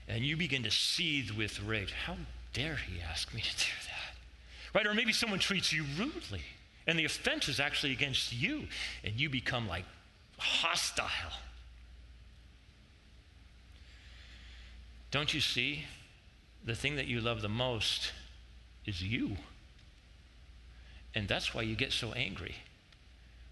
And 0.08 0.24
you 0.24 0.36
begin 0.36 0.62
to 0.62 0.70
seethe 0.70 1.32
with 1.32 1.60
rage. 1.62 1.92
How 1.92 2.16
dare 2.52 2.76
he 2.76 3.00
ask 3.00 3.34
me 3.34 3.40
to 3.40 3.56
do 3.56 3.72
that? 3.86 4.14
Right? 4.78 4.86
Or 4.86 4.94
maybe 4.94 5.12
someone 5.12 5.40
treats 5.40 5.72
you 5.72 5.84
rudely 5.98 6.42
and 6.86 6.98
the 6.98 7.04
offense 7.04 7.48
is 7.48 7.60
actually 7.60 7.92
against 7.92 8.32
you, 8.32 8.64
and 9.04 9.14
you 9.14 9.28
become 9.28 9.68
like 9.68 9.84
hostile. 10.38 11.06
Don't 15.10 15.32
you 15.32 15.40
see? 15.40 15.84
The 16.64 16.74
thing 16.74 16.96
that 16.96 17.06
you 17.06 17.20
love 17.20 17.42
the 17.42 17.48
most 17.48 18.12
is 18.86 19.02
you. 19.02 19.36
And 21.14 21.26
that's 21.28 21.54
why 21.54 21.62
you 21.62 21.74
get 21.74 21.92
so 21.92 22.12
angry 22.12 22.56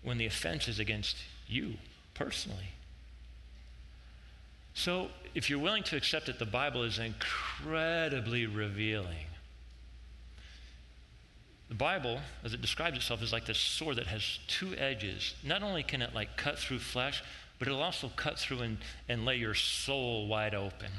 when 0.02 0.18
the 0.18 0.26
offense 0.26 0.68
is 0.68 0.78
against 0.78 1.16
you 1.46 1.74
personally. 2.14 2.72
So, 4.74 5.08
if 5.34 5.50
you're 5.50 5.58
willing 5.58 5.82
to 5.84 5.96
accept 5.96 6.26
that 6.26 6.38
the 6.38 6.46
Bible 6.46 6.84
is 6.84 6.98
incredibly 6.98 8.46
revealing 8.46 9.26
the 11.68 11.74
Bible, 11.74 12.20
as 12.44 12.54
it 12.54 12.62
describes 12.62 12.96
itself, 12.96 13.22
is 13.22 13.32
like 13.32 13.44
this 13.44 13.58
sword 13.58 13.96
that 13.96 14.06
has 14.06 14.38
two 14.48 14.74
edges. 14.76 15.34
Not 15.44 15.62
only 15.62 15.82
can 15.82 16.00
it 16.00 16.14
like 16.14 16.36
cut 16.36 16.58
through 16.58 16.78
flesh, 16.78 17.22
but 17.58 17.68
it'll 17.68 17.82
also 17.82 18.10
cut 18.16 18.38
through 18.38 18.60
and, 18.60 18.78
and 19.08 19.24
lay 19.24 19.36
your 19.36 19.54
soul 19.54 20.26
wide 20.26 20.54
open. 20.54 20.90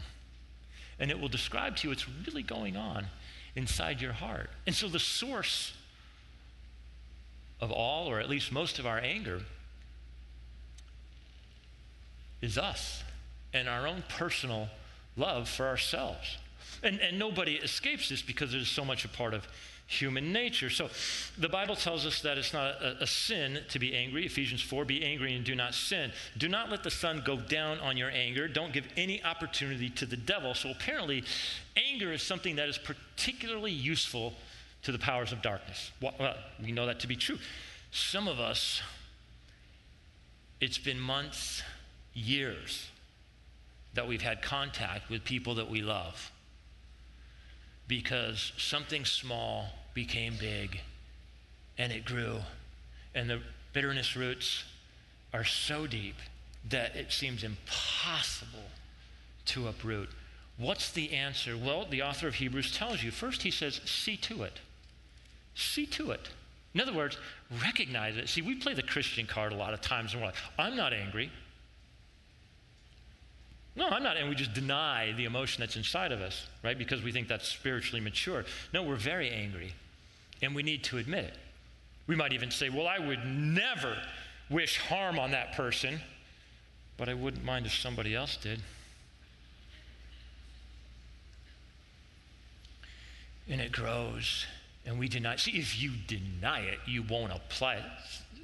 And 0.99 1.09
it 1.09 1.19
will 1.19 1.29
describe 1.29 1.77
to 1.77 1.87
you 1.87 1.89
what's 1.89 2.07
really 2.25 2.43
going 2.43 2.75
on 2.75 3.07
inside 3.55 4.01
your 4.01 4.13
heart. 4.13 4.49
And 4.65 4.75
so 4.75 4.87
the 4.87 4.99
source 4.99 5.73
of 7.61 7.71
all, 7.71 8.07
or 8.07 8.19
at 8.19 8.29
least 8.29 8.51
most 8.51 8.79
of 8.79 8.85
our 8.85 8.99
anger, 8.99 9.41
is 12.41 12.57
us 12.57 13.03
and 13.53 13.67
our 13.67 13.87
own 13.87 14.03
personal 14.07 14.69
love 15.17 15.49
for 15.49 15.67
ourselves. 15.67 16.37
And, 16.81 16.99
and 16.99 17.19
nobody 17.19 17.55
escapes 17.55 18.09
this 18.09 18.21
because 18.21 18.53
it 18.53 18.61
is 18.61 18.69
so 18.69 18.85
much 18.85 19.03
a 19.03 19.09
part 19.09 19.33
of 19.33 19.47
human 19.89 20.31
nature. 20.31 20.69
So 20.69 20.87
the 21.35 21.49
Bible 21.49 21.75
tells 21.75 22.05
us 22.05 22.21
that 22.21 22.37
it's 22.37 22.53
not 22.53 22.75
a, 22.79 23.01
a, 23.01 23.07
sin 23.07 23.59
to 23.69 23.79
be 23.79 23.95
angry. 23.95 24.23
Ephesians 24.23 24.61
4 24.61 24.85
be 24.85 25.03
angry 25.03 25.33
and 25.33 25.43
do 25.43 25.55
not 25.55 25.73
sin. 25.73 26.11
Do 26.37 26.47
not 26.47 26.69
let 26.69 26.83
the 26.83 26.91
sun 26.91 27.23
go 27.25 27.37
down 27.37 27.79
on 27.79 27.97
your 27.97 28.11
anger. 28.11 28.47
Don't 28.47 28.71
give 28.71 28.87
any 28.95 29.23
opportunity 29.23 29.89
to 29.89 30.05
the 30.05 30.15
devil. 30.15 30.53
So 30.53 30.69
apparently, 30.69 31.23
anger 31.75 32.13
is 32.13 32.21
something 32.21 32.55
that 32.57 32.69
is 32.69 32.77
particularly 32.77 33.71
useful 33.71 34.35
to 34.83 34.91
the 34.91 34.99
powers 34.99 35.31
of 35.31 35.41
darkness. 35.41 35.91
Well, 35.99 36.35
we 36.63 36.71
know 36.71 36.85
that 36.85 36.99
to 36.99 37.07
be 37.07 37.15
true. 37.15 37.39
Some 37.89 38.27
of 38.27 38.39
us, 38.39 38.83
it's 40.61 40.77
been 40.77 40.99
months, 40.99 41.63
years 42.13 42.89
that 43.95 44.07
we've 44.07 44.21
had 44.21 44.43
contact 44.43 45.09
with 45.09 45.23
people 45.23 45.55
that 45.55 45.67
we 45.67 45.81
love 45.81 46.31
because 47.87 48.53
something 48.55 49.03
small 49.03 49.78
became 49.93 50.35
big 50.39 50.81
and 51.77 51.91
it 51.91 52.05
grew. 52.05 52.39
And 53.15 53.29
the 53.29 53.39
bitterness 53.73 54.15
roots 54.15 54.63
are 55.33 55.43
so 55.45 55.87
deep 55.87 56.15
that 56.69 56.95
it 56.95 57.11
seems 57.11 57.43
impossible 57.43 58.69
to 59.45 59.67
uproot. 59.67 60.09
What's 60.57 60.91
the 60.91 61.13
answer? 61.13 61.57
Well, 61.57 61.85
the 61.89 62.01
author 62.01 62.27
of 62.27 62.35
Hebrews 62.35 62.75
tells 62.75 63.01
you. 63.01 63.11
First, 63.11 63.43
he 63.43 63.51
says, 63.51 63.79
see 63.85 64.17
to 64.17 64.43
it. 64.43 64.59
See 65.55 65.85
to 65.87 66.11
it. 66.11 66.29
In 66.73 66.81
other 66.81 66.93
words, 66.93 67.17
recognize 67.63 68.17
it. 68.17 68.29
See, 68.29 68.41
we 68.41 68.55
play 68.55 68.73
the 68.73 68.83
Christian 68.83 69.25
card 69.25 69.53
a 69.53 69.55
lot 69.55 69.73
of 69.73 69.81
times 69.81 70.13
and 70.13 70.21
we're 70.21 70.27
like, 70.27 70.35
I'm 70.57 70.75
not 70.75 70.93
angry. 70.93 71.31
No, 73.75 73.87
I'm 73.87 74.03
not. 74.03 74.17
And 74.17 74.29
we 74.29 74.35
just 74.35 74.53
deny 74.53 75.13
the 75.15 75.25
emotion 75.25 75.61
that's 75.61 75.75
inside 75.75 76.11
of 76.11 76.21
us, 76.21 76.47
right? 76.63 76.77
Because 76.77 77.01
we 77.01 77.11
think 77.11 77.27
that's 77.27 77.47
spiritually 77.47 78.01
mature. 78.01 78.45
No, 78.73 78.83
we're 78.83 78.95
very 78.95 79.29
angry. 79.29 79.73
And 80.41 80.55
we 80.55 80.63
need 80.63 80.83
to 80.85 80.97
admit 80.97 81.25
it. 81.25 81.37
We 82.07 82.15
might 82.15 82.33
even 82.33 82.51
say, 82.51 82.69
well, 82.69 82.87
I 82.87 82.99
would 82.99 83.25
never 83.25 83.95
wish 84.49 84.79
harm 84.79 85.19
on 85.19 85.31
that 85.31 85.53
person, 85.53 85.99
but 86.97 87.07
I 87.07 87.13
wouldn't 87.13 87.43
mind 87.43 87.65
if 87.65 87.73
somebody 87.73 88.15
else 88.15 88.35
did. 88.35 88.61
And 93.47 93.61
it 93.61 93.71
grows, 93.71 94.45
and 94.85 94.99
we 94.99 95.07
deny. 95.07 95.35
See, 95.35 95.57
if 95.57 95.81
you 95.81 95.91
deny 96.07 96.61
it, 96.61 96.79
you 96.85 97.03
won't 97.03 97.31
apply 97.31 97.75
it. 97.75 98.38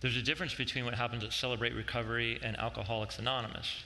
There's 0.00 0.16
a 0.16 0.22
difference 0.22 0.54
between 0.54 0.84
what 0.84 0.94
happens 0.94 1.24
at 1.24 1.32
Celebrate 1.32 1.74
Recovery 1.74 2.38
and 2.42 2.56
Alcoholics 2.56 3.18
Anonymous. 3.18 3.82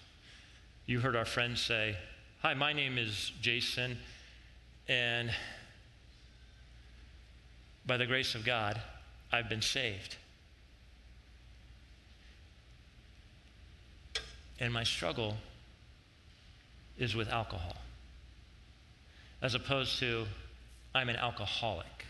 You 0.84 1.00
heard 1.00 1.16
our 1.16 1.24
friend 1.24 1.56
say, 1.56 1.96
Hi, 2.42 2.52
my 2.52 2.74
name 2.74 2.98
is 2.98 3.32
Jason, 3.40 3.96
and 4.88 5.32
by 7.86 7.96
the 7.96 8.04
grace 8.04 8.34
of 8.34 8.44
God, 8.44 8.80
I've 9.32 9.48
been 9.48 9.62
saved. 9.62 10.16
And 14.60 14.72
my 14.72 14.84
struggle 14.84 15.36
is 16.98 17.16
with 17.16 17.28
alcohol, 17.30 17.76
as 19.40 19.54
opposed 19.54 19.98
to 20.00 20.26
I'm 20.94 21.08
an 21.08 21.16
alcoholic. 21.16 22.04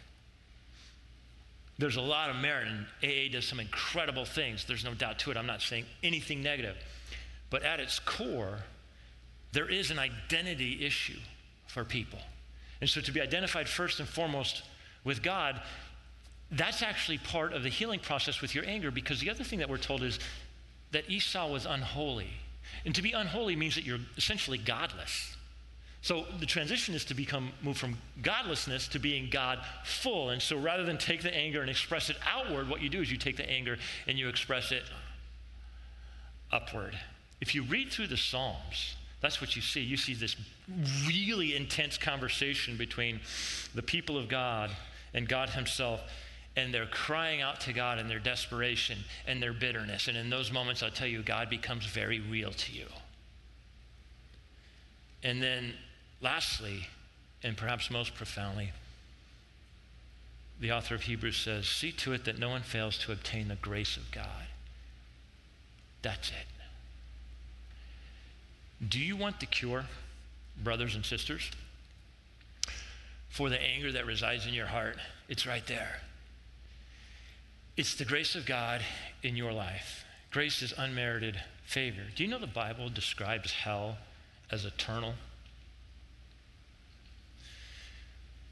There's 1.82 1.96
a 1.96 2.00
lot 2.00 2.30
of 2.30 2.36
merit, 2.36 2.68
and 2.68 2.86
AA 3.02 3.28
does 3.32 3.44
some 3.44 3.58
incredible 3.58 4.24
things. 4.24 4.64
There's 4.64 4.84
no 4.84 4.94
doubt 4.94 5.18
to 5.18 5.32
it. 5.32 5.36
I'm 5.36 5.48
not 5.48 5.60
saying 5.60 5.84
anything 6.04 6.40
negative. 6.40 6.76
But 7.50 7.64
at 7.64 7.80
its 7.80 7.98
core, 7.98 8.58
there 9.50 9.68
is 9.68 9.90
an 9.90 9.98
identity 9.98 10.86
issue 10.86 11.18
for 11.66 11.84
people. 11.84 12.20
And 12.80 12.88
so 12.88 13.00
to 13.00 13.10
be 13.10 13.20
identified 13.20 13.68
first 13.68 13.98
and 13.98 14.08
foremost 14.08 14.62
with 15.02 15.24
God, 15.24 15.60
that's 16.52 16.82
actually 16.82 17.18
part 17.18 17.52
of 17.52 17.64
the 17.64 17.68
healing 17.68 17.98
process 17.98 18.40
with 18.40 18.54
your 18.54 18.64
anger 18.64 18.92
because 18.92 19.18
the 19.18 19.30
other 19.30 19.42
thing 19.42 19.58
that 19.58 19.68
we're 19.68 19.76
told 19.76 20.04
is 20.04 20.20
that 20.92 21.10
Esau 21.10 21.50
was 21.50 21.66
unholy. 21.66 22.30
And 22.84 22.94
to 22.94 23.02
be 23.02 23.10
unholy 23.10 23.56
means 23.56 23.74
that 23.74 23.82
you're 23.82 23.98
essentially 24.16 24.56
godless. 24.56 25.36
So 26.02 26.24
the 26.40 26.46
transition 26.46 26.96
is 26.96 27.04
to 27.06 27.14
become 27.14 27.52
move 27.62 27.76
from 27.76 27.96
godlessness 28.22 28.88
to 28.88 28.98
being 28.98 29.30
God 29.30 29.60
full. 29.84 30.30
And 30.30 30.42
so 30.42 30.58
rather 30.58 30.84
than 30.84 30.98
take 30.98 31.22
the 31.22 31.34
anger 31.34 31.60
and 31.60 31.70
express 31.70 32.10
it 32.10 32.16
outward, 32.28 32.68
what 32.68 32.82
you 32.82 32.88
do 32.88 33.00
is 33.00 33.10
you 33.10 33.16
take 33.16 33.36
the 33.36 33.48
anger 33.48 33.78
and 34.08 34.18
you 34.18 34.28
express 34.28 34.72
it 34.72 34.82
upward. 36.50 36.98
If 37.40 37.54
you 37.54 37.62
read 37.62 37.92
through 37.92 38.08
the 38.08 38.16
Psalms, 38.16 38.96
that's 39.20 39.40
what 39.40 39.54
you 39.54 39.62
see. 39.62 39.80
You 39.80 39.96
see 39.96 40.14
this 40.14 40.34
really 41.06 41.54
intense 41.54 41.96
conversation 41.96 42.76
between 42.76 43.20
the 43.72 43.82
people 43.82 44.18
of 44.18 44.28
God 44.28 44.70
and 45.14 45.28
God 45.28 45.50
Himself. 45.50 46.02
And 46.56 46.74
they're 46.74 46.86
crying 46.86 47.40
out 47.40 47.60
to 47.60 47.72
God 47.72 47.98
in 47.98 48.08
their 48.08 48.18
desperation 48.18 48.98
and 49.26 49.40
their 49.40 49.52
bitterness. 49.52 50.08
And 50.08 50.16
in 50.16 50.30
those 50.30 50.50
moments, 50.50 50.82
I'll 50.82 50.90
tell 50.90 51.06
you, 51.06 51.22
God 51.22 51.48
becomes 51.48 51.86
very 51.86 52.18
real 52.18 52.50
to 52.50 52.72
you. 52.72 52.86
And 55.22 55.40
then 55.40 55.74
Lastly, 56.22 56.86
and 57.42 57.56
perhaps 57.56 57.90
most 57.90 58.14
profoundly, 58.14 58.72
the 60.60 60.72
author 60.72 60.94
of 60.94 61.02
Hebrews 61.02 61.36
says, 61.36 61.66
See 61.66 61.92
to 61.92 62.12
it 62.12 62.24
that 62.24 62.38
no 62.38 62.48
one 62.48 62.62
fails 62.62 62.96
to 62.98 63.12
obtain 63.12 63.48
the 63.48 63.56
grace 63.56 63.96
of 63.96 64.10
God. 64.12 64.46
That's 66.02 66.30
it. 66.30 66.46
Do 68.88 68.98
you 68.98 69.16
want 69.16 69.40
the 69.40 69.46
cure, 69.46 69.86
brothers 70.62 70.94
and 70.94 71.04
sisters? 71.04 71.50
for 73.32 73.48
the 73.48 73.60
anger 73.60 73.90
that 73.90 74.04
resides 74.04 74.46
in 74.46 74.52
your 74.52 74.66
heart, 74.66 74.98
it's 75.26 75.46
right 75.46 75.66
there. 75.66 76.02
It's 77.78 77.94
the 77.94 78.04
grace 78.04 78.34
of 78.34 78.44
God 78.44 78.82
in 79.22 79.36
your 79.36 79.52
life. 79.52 80.04
Grace 80.30 80.60
is 80.60 80.74
unmerited 80.76 81.40
favor. 81.64 82.02
Do 82.14 82.22
you 82.22 82.28
know 82.28 82.38
the 82.38 82.46
Bible 82.46 82.90
describes 82.90 83.50
hell 83.50 83.96
as 84.50 84.66
eternal? 84.66 85.14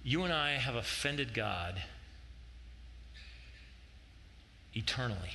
You 0.03 0.25
and 0.25 0.33
I 0.33 0.53
have 0.53 0.75
offended 0.75 1.35
God 1.35 1.83
eternally. 4.75 5.31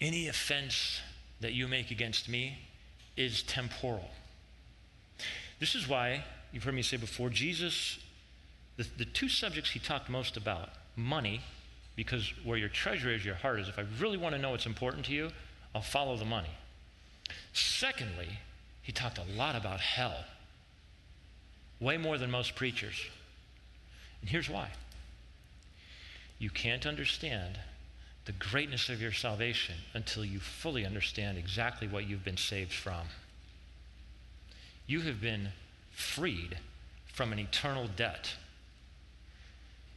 Any 0.00 0.28
offense 0.28 1.00
that 1.40 1.52
you 1.52 1.68
make 1.68 1.90
against 1.90 2.28
me 2.28 2.58
is 3.16 3.42
temporal. 3.42 4.10
This 5.58 5.74
is 5.74 5.86
why, 5.86 6.24
you've 6.52 6.64
heard 6.64 6.74
me 6.74 6.82
say 6.82 6.96
before, 6.96 7.28
Jesus, 7.28 7.98
the, 8.76 8.86
the 8.96 9.04
two 9.04 9.28
subjects 9.28 9.70
he 9.70 9.78
talked 9.78 10.08
most 10.08 10.36
about 10.36 10.70
money, 10.96 11.42
because 11.96 12.32
where 12.44 12.56
your 12.56 12.70
treasure 12.70 13.10
is, 13.10 13.24
your 13.24 13.34
heart 13.34 13.60
is. 13.60 13.68
If 13.68 13.78
I 13.78 13.84
really 14.00 14.16
want 14.16 14.34
to 14.34 14.40
know 14.40 14.50
what's 14.50 14.66
important 14.66 15.04
to 15.06 15.12
you, 15.12 15.30
I'll 15.74 15.82
follow 15.82 16.16
the 16.16 16.24
money. 16.24 16.50
Secondly, 17.52 18.38
he 18.82 18.92
talked 18.92 19.18
a 19.18 19.24
lot 19.36 19.54
about 19.54 19.80
hell, 19.80 20.24
way 21.80 21.96
more 21.96 22.18
than 22.18 22.30
most 22.30 22.54
preachers. 22.54 23.00
And 24.20 24.30
here's 24.30 24.48
why 24.48 24.68
you 26.38 26.50
can't 26.50 26.86
understand 26.86 27.58
the 28.24 28.32
greatness 28.32 28.88
of 28.88 29.00
your 29.00 29.12
salvation 29.12 29.74
until 29.92 30.24
you 30.24 30.38
fully 30.38 30.86
understand 30.86 31.36
exactly 31.36 31.88
what 31.88 32.06
you've 32.06 32.24
been 32.24 32.36
saved 32.36 32.72
from. 32.72 33.08
You 34.86 35.00
have 35.02 35.20
been 35.20 35.48
freed 35.90 36.58
from 37.12 37.32
an 37.32 37.38
eternal 37.38 37.88
debt, 37.94 38.34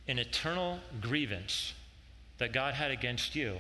an 0.07 0.19
eternal 0.19 0.79
grievance 0.99 1.73
that 2.37 2.51
God 2.51 2.73
had 2.73 2.91
against 2.91 3.35
you, 3.35 3.59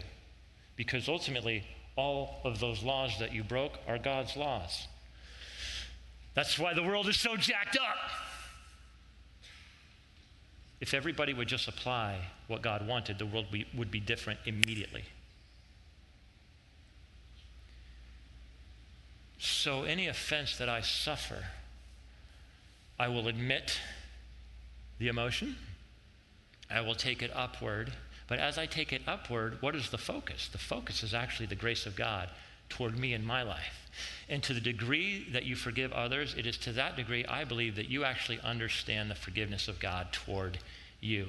because 0.75 1.07
ultimately, 1.07 1.63
all 1.95 2.41
of 2.43 2.59
those 2.59 2.83
laws 2.83 3.19
that 3.19 3.33
you 3.33 3.43
broke 3.43 3.77
are 3.87 3.97
God's 3.97 4.35
laws. 4.35 4.87
That's 6.33 6.57
why 6.57 6.73
the 6.73 6.83
world 6.83 7.07
is 7.07 7.19
so 7.19 7.35
jacked 7.35 7.77
up. 7.77 7.97
If 10.81 10.93
everybody 10.93 11.33
would 11.33 11.47
just 11.47 11.67
apply 11.67 12.19
what 12.47 12.61
God 12.61 12.87
wanted, 12.87 13.19
the 13.19 13.25
world 13.25 13.45
would 13.75 13.91
be 13.91 13.99
different 13.99 14.39
immediately. 14.45 15.05
So, 19.37 19.83
any 19.83 20.07
offense 20.07 20.57
that 20.57 20.69
I 20.69 20.81
suffer, 20.81 21.45
I 22.97 23.07
will 23.07 23.27
admit 23.27 23.79
the 24.99 25.07
emotion, 25.07 25.55
I 26.69 26.81
will 26.81 26.95
take 26.95 27.21
it 27.21 27.31
upward. 27.33 27.93
But 28.27 28.39
as 28.39 28.57
I 28.57 28.65
take 28.65 28.93
it 28.93 29.01
upward, 29.05 29.61
what 29.61 29.75
is 29.75 29.89
the 29.89 29.97
focus? 29.97 30.47
The 30.47 30.57
focus 30.57 31.03
is 31.03 31.13
actually 31.13 31.45
the 31.45 31.55
grace 31.55 31.85
of 31.85 31.95
God 31.95 32.29
toward 32.73 32.97
me 32.97 33.13
in 33.13 33.23
my 33.23 33.43
life. 33.43 33.87
And 34.27 34.41
to 34.43 34.53
the 34.53 34.59
degree 34.59 35.27
that 35.31 35.43
you 35.43 35.55
forgive 35.55 35.91
others, 35.93 36.33
it 36.37 36.47
is 36.47 36.57
to 36.59 36.71
that 36.73 36.95
degree 36.95 37.25
I 37.25 37.43
believe 37.43 37.75
that 37.75 37.89
you 37.89 38.03
actually 38.03 38.39
understand 38.41 39.11
the 39.11 39.15
forgiveness 39.15 39.67
of 39.67 39.79
God 39.79 40.11
toward 40.11 40.57
you. 40.99 41.27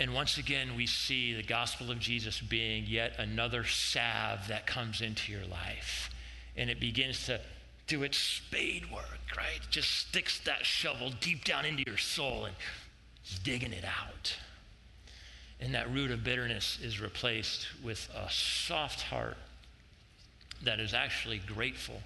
And 0.00 0.14
once 0.14 0.38
again, 0.38 0.76
we 0.76 0.86
see 0.86 1.34
the 1.34 1.42
gospel 1.42 1.90
of 1.90 1.98
Jesus 1.98 2.40
being 2.40 2.84
yet 2.86 3.14
another 3.18 3.64
salve 3.64 4.48
that 4.48 4.66
comes 4.66 5.00
into 5.00 5.32
your 5.32 5.44
life. 5.46 6.10
And 6.56 6.70
it 6.70 6.80
begins 6.80 7.26
to 7.26 7.40
do 7.86 8.02
its 8.02 8.18
spade 8.18 8.90
work, 8.92 9.18
right? 9.36 9.56
It 9.56 9.70
just 9.70 9.90
sticks 9.90 10.40
that 10.40 10.64
shovel 10.64 11.12
deep 11.20 11.44
down 11.44 11.64
into 11.64 11.84
your 11.86 11.96
soul 11.96 12.44
and 12.44 12.54
is 13.24 13.38
digging 13.38 13.72
it 13.72 13.84
out. 13.84 14.36
And 15.60 15.74
that 15.74 15.92
root 15.92 16.10
of 16.10 16.22
bitterness 16.22 16.78
is 16.82 17.00
replaced 17.00 17.66
with 17.82 18.08
a 18.14 18.30
soft 18.30 19.02
heart 19.02 19.36
that 20.62 20.80
is 20.80 20.94
actually 20.94 21.38
grateful 21.38 22.02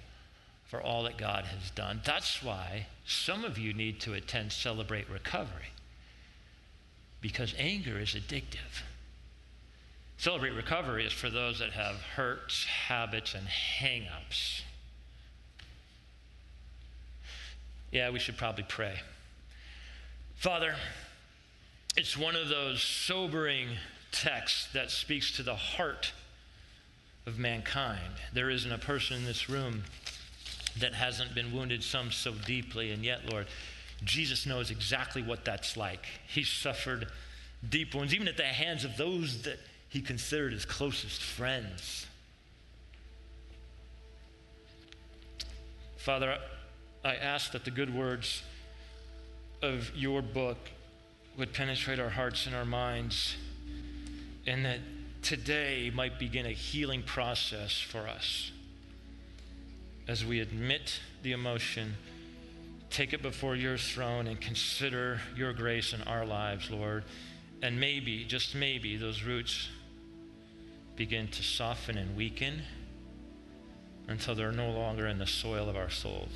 for 0.65 0.81
all 0.81 1.03
that 1.03 1.17
God 1.17 1.45
has 1.45 1.69
done. 1.71 2.01
That's 2.03 2.41
why 2.41 2.87
some 3.05 3.43
of 3.43 3.57
you 3.57 3.73
need 3.73 3.99
to 4.01 4.13
attend 4.13 4.51
Celebrate 4.51 5.09
Recovery 5.09 5.73
because 7.23 7.55
anger 7.57 7.99
is 7.99 8.15
addictive. 8.15 8.83
Celebrate 10.17 10.51
recovery 10.51 11.05
is 11.05 11.13
for 11.13 11.29
those 11.29 11.59
that 11.59 11.71
have 11.71 11.95
hurts, 12.15 12.65
habits, 12.65 13.33
and 13.33 13.47
hang 13.47 14.03
ups. 14.07 14.61
Yeah, 17.91 18.09
we 18.09 18.19
should 18.19 18.37
probably 18.37 18.65
pray. 18.67 18.99
Father, 20.35 20.75
it's 21.95 22.17
one 22.17 22.35
of 22.35 22.49
those 22.49 22.81
sobering 22.81 23.69
texts 24.11 24.67
that 24.73 24.91
speaks 24.91 25.31
to 25.37 25.43
the 25.43 25.55
heart 25.55 26.11
of 27.25 27.39
mankind. 27.39 28.13
There 28.33 28.49
isn't 28.49 28.71
a 28.71 28.77
person 28.77 29.17
in 29.17 29.25
this 29.25 29.49
room 29.49 29.83
that 30.79 30.93
hasn't 30.93 31.35
been 31.35 31.53
wounded, 31.53 31.83
some 31.83 32.11
so 32.11 32.33
deeply, 32.45 32.91
and 32.91 33.03
yet, 33.03 33.31
Lord, 33.31 33.47
Jesus 34.03 34.45
knows 34.45 34.71
exactly 34.71 35.21
what 35.21 35.45
that's 35.45 35.77
like. 35.77 36.05
He 36.27 36.43
suffered 36.43 37.07
deep 37.67 37.93
wounds, 37.95 38.13
even 38.13 38.27
at 38.27 38.37
the 38.37 38.43
hands 38.43 38.83
of 38.83 38.97
those 38.97 39.43
that 39.43 39.59
he 39.89 40.01
considered 40.01 40.51
his 40.51 40.65
closest 40.65 41.21
friends. 41.21 42.07
Father, 45.97 46.37
I 47.05 47.15
ask 47.15 47.51
that 47.51 47.63
the 47.63 47.71
good 47.71 47.93
words 47.95 48.41
of 49.61 49.95
your 49.95 50.21
book 50.21 50.57
would 51.37 51.53
penetrate 51.53 51.99
our 51.99 52.09
hearts 52.09 52.45
and 52.45 52.55
our 52.55 52.65
minds, 52.65 53.37
and 54.45 54.65
that 54.65 54.79
today 55.23 55.91
might 55.93 56.19
begin 56.19 56.45
a 56.45 56.51
healing 56.51 57.03
process 57.03 57.79
for 57.79 58.07
us 58.07 58.51
as 60.07 60.25
we 60.25 60.39
admit 60.39 60.99
the 61.23 61.31
emotion 61.31 61.95
take 62.93 63.11
it 63.11 63.23
before 63.23 63.55
your 63.55 63.75
throne 63.75 64.27
and 64.27 64.39
consider 64.39 65.19
your 65.35 65.51
grace 65.51 65.93
in 65.93 66.03
our 66.03 66.25
lives, 66.25 66.69
Lord. 66.69 67.03
And 67.63 67.79
maybe, 67.79 68.23
just 68.23 68.53
maybe, 68.53 68.97
those 68.97 69.23
roots 69.23 69.67
begin 70.95 71.27
to 71.29 71.41
soften 71.41 71.97
and 71.97 72.15
weaken 72.15 72.61
until 74.07 74.35
they're 74.35 74.51
no 74.51 74.69
longer 74.69 75.07
in 75.07 75.17
the 75.17 75.25
soil 75.25 75.69
of 75.69 75.75
our 75.75 75.89
souls. 75.89 76.29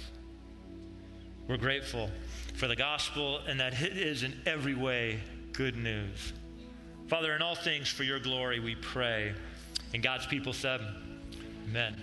We're 1.48 1.58
grateful 1.58 2.10
for 2.56 2.68
the 2.68 2.76
gospel 2.76 3.40
and 3.48 3.60
that 3.60 3.80
it 3.80 3.96
is 3.96 4.24
in 4.24 4.34
every 4.48 4.74
way 4.74 5.20
good 5.54 5.78
news. 5.78 6.34
Father, 7.08 7.34
in 7.34 7.42
all 7.42 7.56
things 7.56 7.88
for 7.90 8.04
your 8.04 8.20
glory 8.20 8.60
we 8.60 8.76
pray. 8.76 9.34
And 9.94 10.04
God's 10.04 10.26
people 10.26 10.52
said, 10.52 10.82
Amen. 11.70 11.96